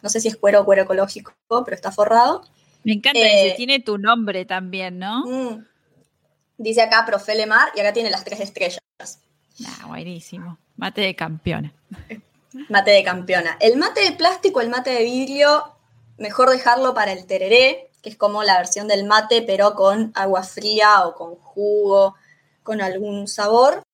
No 0.03 0.09
sé 0.09 0.21
si 0.21 0.29
es 0.29 0.37
cuero 0.37 0.61
o 0.61 0.65
cuero 0.65 0.83
ecológico, 0.83 1.35
pero 1.49 1.75
está 1.75 1.91
forrado. 1.91 2.45
Me 2.85 2.93
encanta, 2.93 3.19
eh, 3.19 3.55
tiene 3.57 3.81
tu 3.81 3.99
nombre 3.99 4.45
también, 4.45 4.99
¿no? 4.99 5.25
Mm. 5.25 5.65
dice 6.59 6.83
acá 6.83 7.05
Profelemar 7.07 7.71
y 7.75 7.81
acá 7.81 7.93
tiene 7.93 8.11
las 8.11 8.25
tres 8.25 8.41
estrellas. 8.41 8.81
Ah, 9.67 9.87
buenísimo. 9.87 10.59
Mate 10.77 11.01
de 11.01 11.17
campeona. 11.17 11.73
Mate 12.69 12.93
de 12.93 13.03
campeona. 13.03 13.57
El 13.59 13.77
mate 13.77 14.03
de 14.03 14.13
plástico, 14.13 14.61
el 14.61 14.69
mate 14.69 14.91
de 14.91 15.03
vidrio, 15.03 15.75
mejor 16.19 16.51
dejarlo 16.51 16.95
para 16.95 17.11
el 17.11 17.27
tereré, 17.27 17.91
que 18.01 18.11
es 18.11 18.17
como 18.17 18.45
la 18.45 18.59
versión 18.59 18.87
del 18.87 19.05
mate, 19.05 19.43
pero 19.43 19.75
con 19.75 20.13
agua 20.15 20.45
fría 20.45 21.05
o 21.05 21.17
con 21.17 21.35
jugo 21.35 22.15
con 22.65 22.81
algún 22.81 23.29
sabor. 23.29 23.85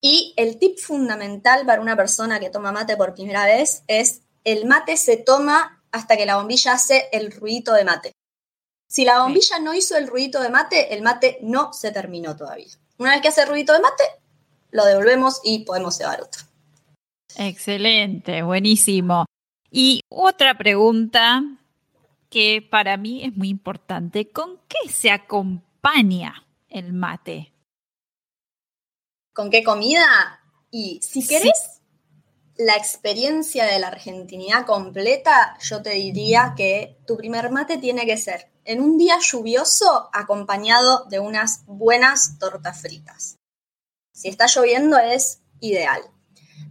Y 0.00 0.34
el 0.36 0.58
tip 0.58 0.80
fundamental 0.80 1.64
para 1.64 1.80
una 1.80 1.96
persona 1.96 2.40
que 2.40 2.50
toma 2.50 2.72
mate 2.72 2.96
por 2.96 3.14
primera 3.14 3.46
vez 3.46 3.84
es 3.86 4.22
el 4.42 4.66
mate 4.66 4.96
se 4.96 5.16
toma 5.16 5.82
hasta 5.92 6.16
que 6.16 6.26
la 6.26 6.36
bombilla 6.36 6.72
hace 6.72 7.08
el 7.12 7.30
ruidito 7.30 7.72
de 7.72 7.84
mate. 7.84 8.12
Si 8.88 9.04
la 9.04 9.22
bombilla 9.22 9.60
no 9.60 9.74
hizo 9.74 9.96
el 9.96 10.08
ruidito 10.08 10.40
de 10.40 10.50
mate, 10.50 10.92
el 10.92 11.02
mate 11.02 11.38
no 11.42 11.72
se 11.72 11.92
terminó 11.92 12.36
todavía. 12.36 12.72
Una 12.98 13.12
vez 13.12 13.22
que 13.22 13.28
hace 13.28 13.42
el 13.42 13.48
ruidito 13.48 13.72
de 13.72 13.80
mate, 13.80 14.04
lo 14.70 14.84
devolvemos 14.84 15.40
y 15.44 15.60
podemos 15.60 15.98
llevar 15.98 16.20
otro. 16.20 16.42
Excelente, 17.36 18.42
buenísimo. 18.42 19.24
Y 19.70 20.00
otra 20.08 20.56
pregunta 20.56 21.42
que 22.28 22.66
para 22.68 22.96
mí 22.96 23.24
es 23.24 23.36
muy 23.36 23.48
importante, 23.48 24.30
¿con 24.30 24.58
qué 24.68 24.88
se 24.88 25.10
acompaña 25.10 26.44
el 26.68 26.92
mate? 26.92 27.53
¿Con 29.34 29.50
qué 29.50 29.64
comida? 29.64 30.40
Y 30.70 31.00
si 31.02 31.26
querés 31.26 31.80
la 32.56 32.76
experiencia 32.76 33.64
de 33.64 33.80
la 33.80 33.88
argentinidad 33.88 34.64
completa, 34.64 35.58
yo 35.60 35.82
te 35.82 35.90
diría 35.90 36.54
que 36.56 36.96
tu 37.04 37.16
primer 37.16 37.50
mate 37.50 37.78
tiene 37.78 38.06
que 38.06 38.16
ser 38.16 38.52
en 38.64 38.80
un 38.80 38.96
día 38.96 39.18
lluvioso 39.20 40.08
acompañado 40.12 41.04
de 41.06 41.18
unas 41.18 41.64
buenas 41.66 42.38
tortas 42.38 42.80
fritas. 42.80 43.38
Si 44.12 44.28
está 44.28 44.46
lloviendo 44.46 44.98
es 44.98 45.40
ideal. 45.58 46.02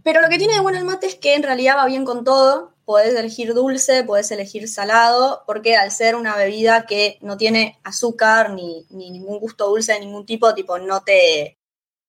Pero 0.02 0.22
lo 0.22 0.30
que 0.30 0.38
tiene 0.38 0.54
de 0.54 0.60
bueno 0.60 0.78
el 0.78 0.84
mate 0.84 1.06
es 1.06 1.16
que 1.16 1.34
en 1.34 1.42
realidad 1.42 1.76
va 1.76 1.84
bien 1.84 2.06
con 2.06 2.24
todo. 2.24 2.72
Podés 2.86 3.14
elegir 3.14 3.52
dulce, 3.52 4.04
podés 4.04 4.30
elegir 4.30 4.68
salado, 4.68 5.42
porque 5.46 5.76
al 5.76 5.90
ser 5.90 6.16
una 6.16 6.34
bebida 6.36 6.86
que 6.86 7.18
no 7.20 7.36
tiene 7.36 7.78
azúcar 7.84 8.50
ni, 8.50 8.86
ni 8.88 9.10
ningún 9.10 9.38
gusto 9.38 9.68
dulce 9.68 9.92
de 9.92 10.00
ningún 10.00 10.24
tipo, 10.24 10.54
tipo 10.54 10.78
no 10.78 11.02
te, 11.02 11.58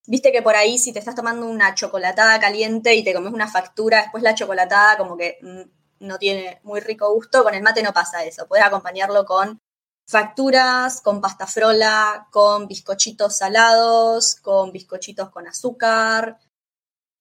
Viste 0.07 0.31
que 0.31 0.41
por 0.41 0.55
ahí 0.55 0.77
si 0.77 0.93
te 0.93 0.99
estás 0.99 1.15
tomando 1.15 1.47
una 1.47 1.73
chocolatada 1.73 2.39
caliente 2.39 2.93
y 2.93 3.03
te 3.03 3.13
comes 3.13 3.33
una 3.33 3.47
factura, 3.47 4.01
después 4.01 4.21
la 4.21 4.35
chocolatada 4.35 4.97
como 4.97 5.17
que 5.17 5.39
mm, 5.41 6.05
no 6.05 6.17
tiene 6.17 6.59
muy 6.63 6.79
rico 6.79 7.11
gusto, 7.13 7.43
con 7.43 7.55
el 7.55 7.63
mate 7.63 7.81
no 7.81 7.93
pasa 7.93 8.23
eso. 8.23 8.47
Puedes 8.47 8.65
acompañarlo 8.65 9.25
con 9.25 9.59
facturas, 10.07 11.01
con 11.01 11.21
pasta 11.21 11.47
frola, 11.47 12.27
con 12.31 12.67
bizcochitos 12.67 13.37
salados, 13.37 14.35
con 14.35 14.71
bizcochitos 14.71 15.29
con 15.31 15.47
azúcar, 15.47 16.37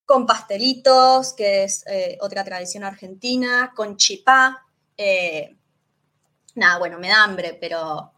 con 0.04 0.26
pastelitos, 0.26 1.32
que 1.32 1.64
es 1.64 1.84
eh, 1.86 2.18
otra 2.20 2.44
tradición 2.44 2.84
argentina, 2.84 3.72
con 3.74 3.96
chipá. 3.96 4.66
Eh, 4.96 5.56
nada, 6.54 6.78
bueno, 6.78 6.98
me 6.98 7.08
da 7.08 7.24
hambre, 7.24 7.56
pero... 7.60 8.12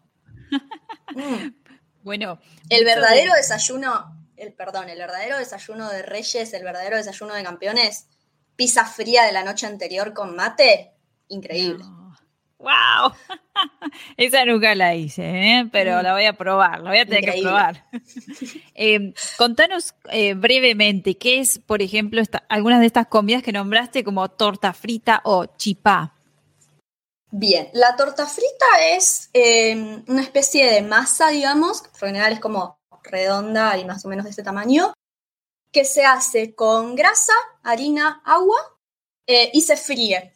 Mm. 1.14 1.54
Bueno. 2.02 2.38
El 2.68 2.84
verdadero 2.84 3.32
desayuno 3.34 4.25
el 4.36 4.52
perdón, 4.52 4.88
el 4.88 4.98
verdadero 4.98 5.38
desayuno 5.38 5.90
de 5.90 6.02
reyes, 6.02 6.52
el 6.52 6.64
verdadero 6.64 6.96
desayuno 6.96 7.34
de 7.34 7.42
campeones, 7.42 8.06
pizza 8.56 8.84
fría 8.84 9.24
de 9.24 9.32
la 9.32 9.44
noche 9.44 9.66
anterior 9.66 10.12
con 10.12 10.34
mate, 10.34 10.92
increíble. 11.28 11.84
¡Wow! 12.58 13.12
Esa 14.16 14.44
nunca 14.44 14.74
la 14.74 14.94
hice, 14.94 15.22
¿eh? 15.22 15.68
pero 15.70 15.98
mm. 15.98 16.02
la 16.02 16.12
voy 16.14 16.24
a 16.24 16.32
probar, 16.32 16.80
la 16.80 16.90
voy 16.90 16.98
a 16.98 17.06
tener 17.06 17.24
que 17.24 17.42
probar. 17.42 17.84
Eh, 18.78 19.14
contanos 19.38 19.94
eh, 20.10 20.34
brevemente, 20.34 21.16
¿qué 21.16 21.40
es, 21.40 21.58
por 21.58 21.80
ejemplo, 21.80 22.22
algunas 22.48 22.80
de 22.80 22.86
estas 22.86 23.06
comidas 23.06 23.42
que 23.42 23.52
nombraste 23.52 24.04
como 24.04 24.28
torta 24.30 24.74
frita 24.74 25.22
o 25.24 25.46
chipá? 25.46 26.14
Bien, 27.30 27.68
la 27.72 27.96
torta 27.96 28.26
frita 28.26 28.66
es 28.92 29.30
una 30.06 30.20
especie 30.20 30.70
de 30.70 30.82
masa, 30.82 31.28
digamos, 31.28 31.82
por 31.98 32.08
general 32.08 32.34
es 32.34 32.40
como 32.40 32.78
redonda 33.10 33.76
y 33.78 33.84
más 33.84 34.04
o 34.04 34.08
menos 34.08 34.24
de 34.24 34.30
este 34.30 34.42
tamaño, 34.42 34.92
que 35.72 35.84
se 35.84 36.04
hace 36.04 36.54
con 36.54 36.94
grasa, 36.94 37.34
harina, 37.62 38.22
agua 38.24 38.56
eh, 39.26 39.50
y 39.52 39.60
se 39.60 39.76
fríe 39.76 40.32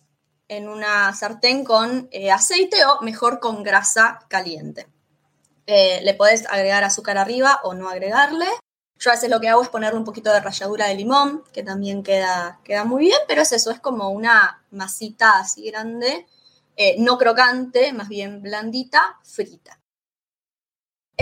en 0.49 0.69
una 0.69 1.15
sartén 1.15 1.65
con 1.65 2.09
eh, 2.11 2.31
aceite 2.31 2.85
o 2.85 3.01
mejor 3.01 3.41
con 3.41 3.63
grasa 3.63 4.19
caliente. 4.29 4.87
Eh, 5.67 6.01
le 6.03 6.13
podés 6.13 6.47
agregar 6.47 6.85
azúcar 6.85 7.17
arriba 7.17 7.61
o 7.63 7.73
no 7.73 7.89
agregarle. 7.89 8.47
Yo 8.99 9.11
a 9.11 9.15
veces 9.15 9.31
lo 9.31 9.41
que 9.41 9.49
hago 9.49 9.63
es 9.63 9.71
ponerle 9.71 9.99
un 9.99 10.05
poquito 10.05 10.31
de 10.31 10.41
ralladura 10.41 10.89
de 10.89 10.97
limón, 10.97 11.43
que 11.55 11.63
también 11.63 12.03
queda, 12.03 12.61
queda 12.63 12.85
muy 12.85 13.05
bien, 13.05 13.19
pero 13.27 13.41
es 13.41 13.53
eso, 13.53 13.71
es 13.71 13.81
como 13.81 14.11
una 14.11 14.63
masita 14.73 15.39
así 15.39 15.71
grande, 15.71 16.27
no 16.99 17.17
crocante, 17.17 17.95
más 17.95 18.09
bien 18.09 18.43
blandita, 18.43 19.19
frita. 19.23 19.80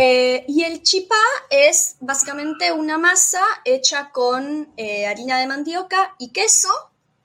Eh, 0.01 0.45
y 0.47 0.63
el 0.63 0.85
chipá 0.85 1.17
es 1.51 1.97
básicamente 1.99 2.71
una 2.71 2.99
masa 2.99 3.43
hecha 3.65 4.11
con 4.13 4.73
eh, 4.77 5.09
harina 5.09 5.41
de 5.41 5.49
mandioca 5.49 6.15
y 6.21 6.29
queso 6.29 6.69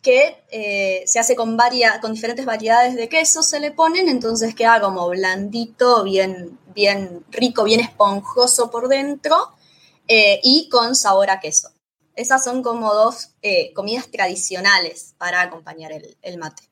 que 0.02 0.44
eh, 0.50 1.04
se 1.06 1.20
hace 1.20 1.36
con, 1.36 1.56
con 2.02 2.14
diferentes 2.14 2.46
variedades 2.46 2.96
de 2.96 3.08
queso, 3.08 3.44
se 3.44 3.60
le 3.60 3.70
ponen, 3.70 4.10
entonces 4.10 4.56
queda 4.56 4.82
como 4.82 5.08
blandito, 5.08 6.04
bien, 6.04 6.58
bien 6.74 7.24
rico, 7.30 7.64
bien 7.64 7.80
esponjoso 7.80 8.72
por 8.72 8.88
dentro 8.88 9.54
y 10.08 10.68
con 10.70 10.96
sabor 10.96 11.30
a 11.30 11.40
queso. 11.40 11.70
Esas 12.16 12.44
son 12.44 12.64
como 12.64 12.92
dos 12.92 13.36
comidas 13.76 14.10
tradicionales 14.10 15.14
para 15.20 15.42
acompañar 15.42 15.92
el 15.92 16.38
mate. 16.40 16.64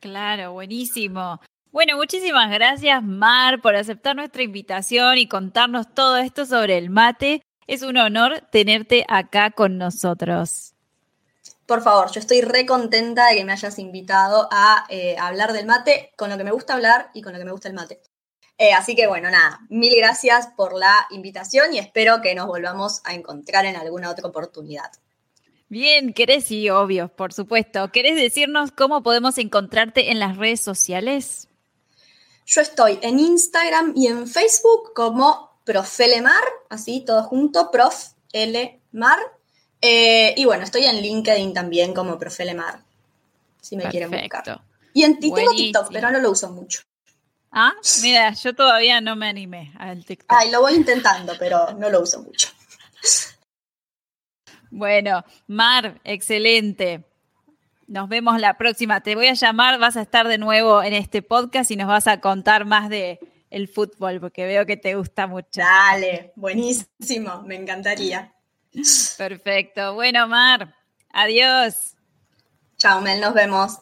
Claro, 0.00 0.52
buenísimo. 0.52 1.40
Bueno, 1.70 1.96
muchísimas 1.96 2.50
gracias 2.50 3.02
Mar 3.02 3.60
por 3.60 3.76
aceptar 3.76 4.16
nuestra 4.16 4.42
invitación 4.42 5.18
y 5.18 5.28
contarnos 5.28 5.92
todo 5.94 6.16
esto 6.16 6.46
sobre 6.46 6.78
el 6.78 6.88
mate. 6.88 7.42
Es 7.66 7.82
un 7.82 7.98
honor 7.98 8.42
tenerte 8.50 9.04
acá 9.06 9.50
con 9.50 9.76
nosotros. 9.76 10.74
Por 11.66 11.82
favor, 11.82 12.10
yo 12.10 12.20
estoy 12.20 12.40
re 12.40 12.64
contenta 12.64 13.28
de 13.28 13.36
que 13.36 13.44
me 13.44 13.52
hayas 13.52 13.78
invitado 13.78 14.48
a 14.50 14.86
eh, 14.88 15.16
hablar 15.18 15.52
del 15.52 15.66
mate 15.66 16.12
con 16.16 16.30
lo 16.30 16.38
que 16.38 16.44
me 16.44 16.50
gusta 16.50 16.72
hablar 16.72 17.10
y 17.12 17.20
con 17.20 17.34
lo 17.34 17.38
que 17.38 17.44
me 17.44 17.52
gusta 17.52 17.68
el 17.68 17.74
mate. 17.74 18.00
Eh, 18.56 18.72
así 18.72 18.96
que 18.96 19.06
bueno, 19.06 19.30
nada, 19.30 19.60
mil 19.68 19.94
gracias 19.94 20.48
por 20.56 20.76
la 20.76 21.06
invitación 21.10 21.74
y 21.74 21.78
espero 21.78 22.22
que 22.22 22.34
nos 22.34 22.46
volvamos 22.46 23.02
a 23.04 23.12
encontrar 23.12 23.66
en 23.66 23.76
alguna 23.76 24.10
otra 24.10 24.26
oportunidad. 24.26 24.90
Bien, 25.68 26.14
querés, 26.14 26.46
sí, 26.46 26.70
obvio, 26.70 27.08
por 27.08 27.34
supuesto. 27.34 27.92
¿Querés 27.92 28.16
decirnos 28.16 28.72
cómo 28.72 29.02
podemos 29.02 29.36
encontrarte 29.36 30.10
en 30.10 30.18
las 30.18 30.38
redes 30.38 30.62
sociales? 30.62 31.47
Yo 32.50 32.62
estoy 32.62 32.98
en 33.02 33.18
Instagram 33.18 33.92
y 33.94 34.06
en 34.06 34.26
Facebook 34.26 34.94
como 34.94 35.60
Profelemar, 35.64 36.42
así 36.70 37.04
todo 37.04 37.22
junto, 37.24 37.70
Prof 37.70 38.12
L 38.32 38.80
Mar. 38.92 39.18
Eh, 39.82 40.32
y 40.34 40.46
bueno, 40.46 40.64
estoy 40.64 40.86
en 40.86 40.96
LinkedIn 41.02 41.52
también 41.52 41.92
como 41.92 42.18
Profelemar, 42.18 42.80
si 43.60 43.76
me 43.76 43.84
quieren 43.90 44.10
buscar. 44.10 44.62
Y 44.94 45.02
en 45.02 45.20
tengo 45.20 45.36
TikTok, 45.50 45.90
pero 45.92 46.10
no 46.10 46.20
lo 46.20 46.30
uso 46.30 46.50
mucho. 46.50 46.80
Ah, 47.52 47.74
mira, 48.00 48.32
yo 48.32 48.54
todavía 48.54 49.02
no 49.02 49.14
me 49.14 49.28
animé 49.28 49.74
al 49.78 50.06
TikTok. 50.06 50.32
Ay, 50.34 50.50
lo 50.50 50.62
voy 50.62 50.72
intentando, 50.72 51.34
pero 51.38 51.74
no 51.74 51.90
lo 51.90 52.00
uso 52.00 52.22
mucho. 52.22 52.48
Bueno, 54.70 55.22
Mar, 55.48 56.00
excelente. 56.02 57.04
Nos 57.88 58.06
vemos 58.10 58.38
la 58.38 58.58
próxima. 58.58 59.00
Te 59.00 59.14
voy 59.14 59.28
a 59.28 59.32
llamar, 59.32 59.78
vas 59.78 59.96
a 59.96 60.02
estar 60.02 60.28
de 60.28 60.36
nuevo 60.36 60.82
en 60.82 60.92
este 60.92 61.22
podcast 61.22 61.70
y 61.70 61.76
nos 61.76 61.88
vas 61.88 62.06
a 62.06 62.20
contar 62.20 62.66
más 62.66 62.90
de 62.90 63.18
el 63.48 63.66
fútbol, 63.66 64.20
porque 64.20 64.44
veo 64.44 64.66
que 64.66 64.76
te 64.76 64.94
gusta 64.94 65.26
mucho. 65.26 65.48
Dale, 65.62 66.32
buenísimo, 66.36 67.42
me 67.46 67.56
encantaría. 67.56 68.34
Perfecto. 69.16 69.94
Bueno, 69.94 70.28
Mar, 70.28 70.74
adiós. 71.14 71.96
Chao, 72.76 73.00
Mel, 73.00 73.22
nos 73.22 73.32
vemos. 73.32 73.78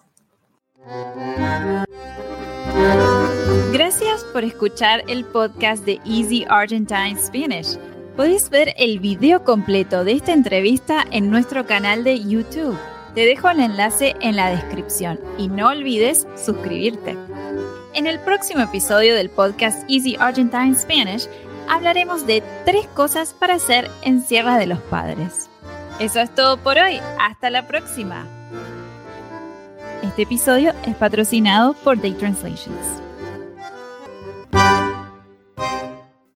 Gracias 3.73 4.23
por 4.33 4.45
escuchar 4.45 5.03
el 5.09 5.25
podcast 5.25 5.85
de 5.85 5.99
Easy 6.07 6.47
Argentine 6.49 7.19
Spanish. 7.19 7.77
Podéis 8.17 8.49
ver 8.51 8.73
el 8.79 9.01
video 9.01 9.43
completo 9.43 10.05
de 10.05 10.13
esta 10.13 10.33
entrevista 10.33 11.05
en 11.11 11.29
nuestro 11.29 11.67
canal 11.67 12.05
de 12.05 12.21
YouTube. 12.21 12.79
Te 13.17 13.25
dejo 13.25 13.49
el 13.49 13.61
enlace 13.61 14.15
en 14.21 14.37
la 14.37 14.51
descripción 14.51 15.19
y 15.39 15.49
no 15.49 15.69
olvides 15.69 16.27
suscribirte. 16.37 17.17
En 17.95 18.07
el 18.07 18.21
próximo 18.21 18.61
episodio 18.61 19.15
del 19.15 19.31
podcast 19.31 19.89
Easy 19.89 20.17
Argentine 20.21 20.75
Spanish 20.75 21.27
hablaremos 21.67 22.27
de 22.27 22.43
tres 22.67 22.87
cosas 22.89 23.33
para 23.33 23.55
hacer 23.55 23.91
en 24.03 24.21
Sierra 24.21 24.59
de 24.59 24.67
los 24.67 24.81
Padres. 24.81 25.49
Eso 25.99 26.21
es 26.21 26.35
todo 26.35 26.59
por 26.59 26.77
hoy. 26.77 27.01
Hasta 27.19 27.49
la 27.49 27.67
próxima. 27.67 28.27
Este 30.03 30.25
episodio 30.25 30.75
es 30.87 30.95
patrocinado 30.95 31.73
por 31.73 31.99
Day 31.99 32.13
Translations. 32.13 33.01